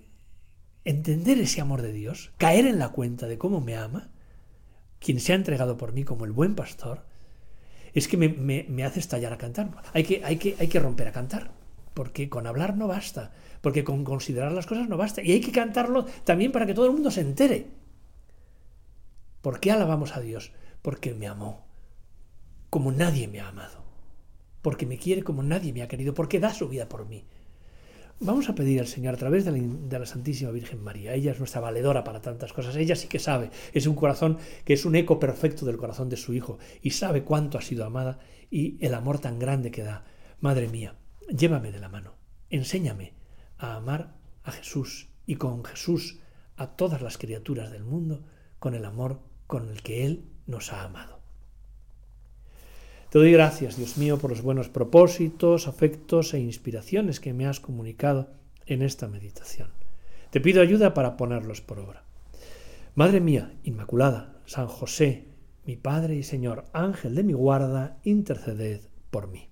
entender 0.84 1.38
ese 1.38 1.60
amor 1.60 1.82
de 1.82 1.92
Dios, 1.92 2.32
caer 2.38 2.66
en 2.66 2.78
la 2.78 2.90
cuenta 2.90 3.26
de 3.26 3.38
cómo 3.38 3.60
me 3.60 3.76
ama, 3.76 4.10
quien 4.98 5.20
se 5.20 5.32
ha 5.32 5.36
entregado 5.36 5.76
por 5.76 5.92
mí 5.92 6.04
como 6.04 6.24
el 6.24 6.32
buen 6.32 6.54
pastor, 6.54 7.04
es 7.92 8.08
que 8.08 8.16
me, 8.16 8.84
hace 8.84 9.00
estallar 9.00 9.32
a 9.32 9.38
cantar. 9.38 9.70
Hay 9.92 10.04
que, 10.04 10.24
hay, 10.24 10.36
que, 10.36 10.56
hay 10.58 10.68
que 10.68 10.80
romper 10.80 11.08
a 11.08 11.12
cantar, 11.12 11.52
porque 11.96 12.28
con 12.28 12.46
hablar 12.46 12.76
no 12.76 12.86
basta, 12.86 13.32
porque 13.62 13.82
con 13.82 14.04
considerar 14.04 14.52
las 14.52 14.66
cosas 14.66 14.86
no 14.86 14.98
basta. 14.98 15.22
Y 15.22 15.32
hay 15.32 15.40
que 15.40 15.50
cantarlo 15.50 16.04
también 16.24 16.52
para 16.52 16.66
que 16.66 16.74
todo 16.74 16.84
el 16.84 16.92
mundo 16.92 17.10
se 17.10 17.22
entere. 17.22 17.68
¿Por 19.40 19.60
qué 19.60 19.72
alabamos 19.72 20.14
a 20.14 20.20
Dios? 20.20 20.52
Porque 20.82 21.14
me 21.14 21.26
amó, 21.26 21.66
como 22.68 22.92
nadie 22.92 23.28
me 23.28 23.40
ha 23.40 23.48
amado. 23.48 23.82
Porque 24.60 24.84
me 24.84 24.98
quiere 24.98 25.22
como 25.22 25.42
nadie 25.42 25.72
me 25.72 25.80
ha 25.80 25.88
querido, 25.88 26.12
porque 26.12 26.38
da 26.38 26.52
su 26.52 26.68
vida 26.68 26.86
por 26.86 27.08
mí. 27.08 27.24
Vamos 28.20 28.50
a 28.50 28.54
pedir 28.54 28.78
al 28.78 28.88
Señor 28.88 29.14
a 29.14 29.18
través 29.18 29.46
de 29.46 29.98
la, 29.98 30.04
Santísima 30.04 30.50
Virgen 30.50 30.84
María. 30.84 31.14
Ella 31.14 31.32
es 31.32 31.38
nuestra 31.38 31.62
valedora 31.62 32.04
para 32.04 32.20
tantas 32.20 32.52
cosas. 32.52 32.76
Ella 32.76 32.94
sí 32.94 33.08
que 33.08 33.18
sabe. 33.18 33.48
Es 33.72 33.86
un 33.86 33.94
corazón 33.94 34.36
que 34.66 34.74
es 34.74 34.84
un 34.84 34.96
eco 34.96 35.18
perfecto 35.18 35.64
del 35.64 35.78
corazón 35.78 36.10
de 36.10 36.18
su 36.18 36.34
Hijo 36.34 36.58
y 36.82 36.90
sabe 36.90 37.24
cuánto 37.24 37.56
ha 37.56 37.62
sido 37.62 37.86
amada 37.86 38.18
y 38.50 38.76
el 38.84 38.92
amor 38.92 39.18
tan 39.18 39.38
grande 39.38 39.70
que 39.70 39.82
da. 39.82 40.04
Madre 40.40 40.68
mía, 40.68 40.94
llévame 41.28 41.72
de 41.72 41.80
la 41.80 41.88
mano. 41.88 42.14
Enséñame 42.50 43.14
a 43.58 43.76
amar 43.76 44.14
a 44.44 44.52
Jesús 44.52 45.08
y 45.26 45.36
con 45.36 45.64
Jesús 45.64 46.20
a 46.56 46.76
todas 46.76 47.02
las 47.02 47.18
criaturas 47.18 47.70
del 47.70 47.84
mundo 47.84 48.24
con 48.58 48.74
el 48.74 48.84
amor 48.84 49.20
con 49.46 49.68
el 49.68 49.82
que 49.82 50.06
Él 50.06 50.24
nos 50.46 50.72
ha 50.72 50.84
amado. 50.84 51.20
Te 53.10 53.18
doy 53.18 53.32
gracias, 53.32 53.76
Dios 53.76 53.96
mío, 53.98 54.18
por 54.18 54.30
los 54.30 54.42
buenos 54.42 54.68
propósitos, 54.68 55.68
afectos 55.68 56.34
e 56.34 56.40
inspiraciones 56.40 57.20
que 57.20 57.32
me 57.32 57.46
has 57.46 57.60
comunicado 57.60 58.30
en 58.66 58.82
esta 58.82 59.08
meditación. 59.08 59.70
Te 60.30 60.40
pido 60.40 60.60
ayuda 60.60 60.92
para 60.92 61.16
ponerlos 61.16 61.60
por 61.60 61.78
obra. 61.78 62.02
Madre 62.94 63.20
mía, 63.20 63.52
Inmaculada, 63.62 64.40
San 64.46 64.66
José, 64.66 65.28
mi 65.64 65.76
Padre 65.76 66.16
y 66.16 66.22
Señor, 66.22 66.64
Ángel 66.72 67.14
de 67.14 67.22
mi 67.22 67.32
guarda, 67.32 67.98
interceded 68.04 68.80
por 69.10 69.28
mí. 69.28 69.48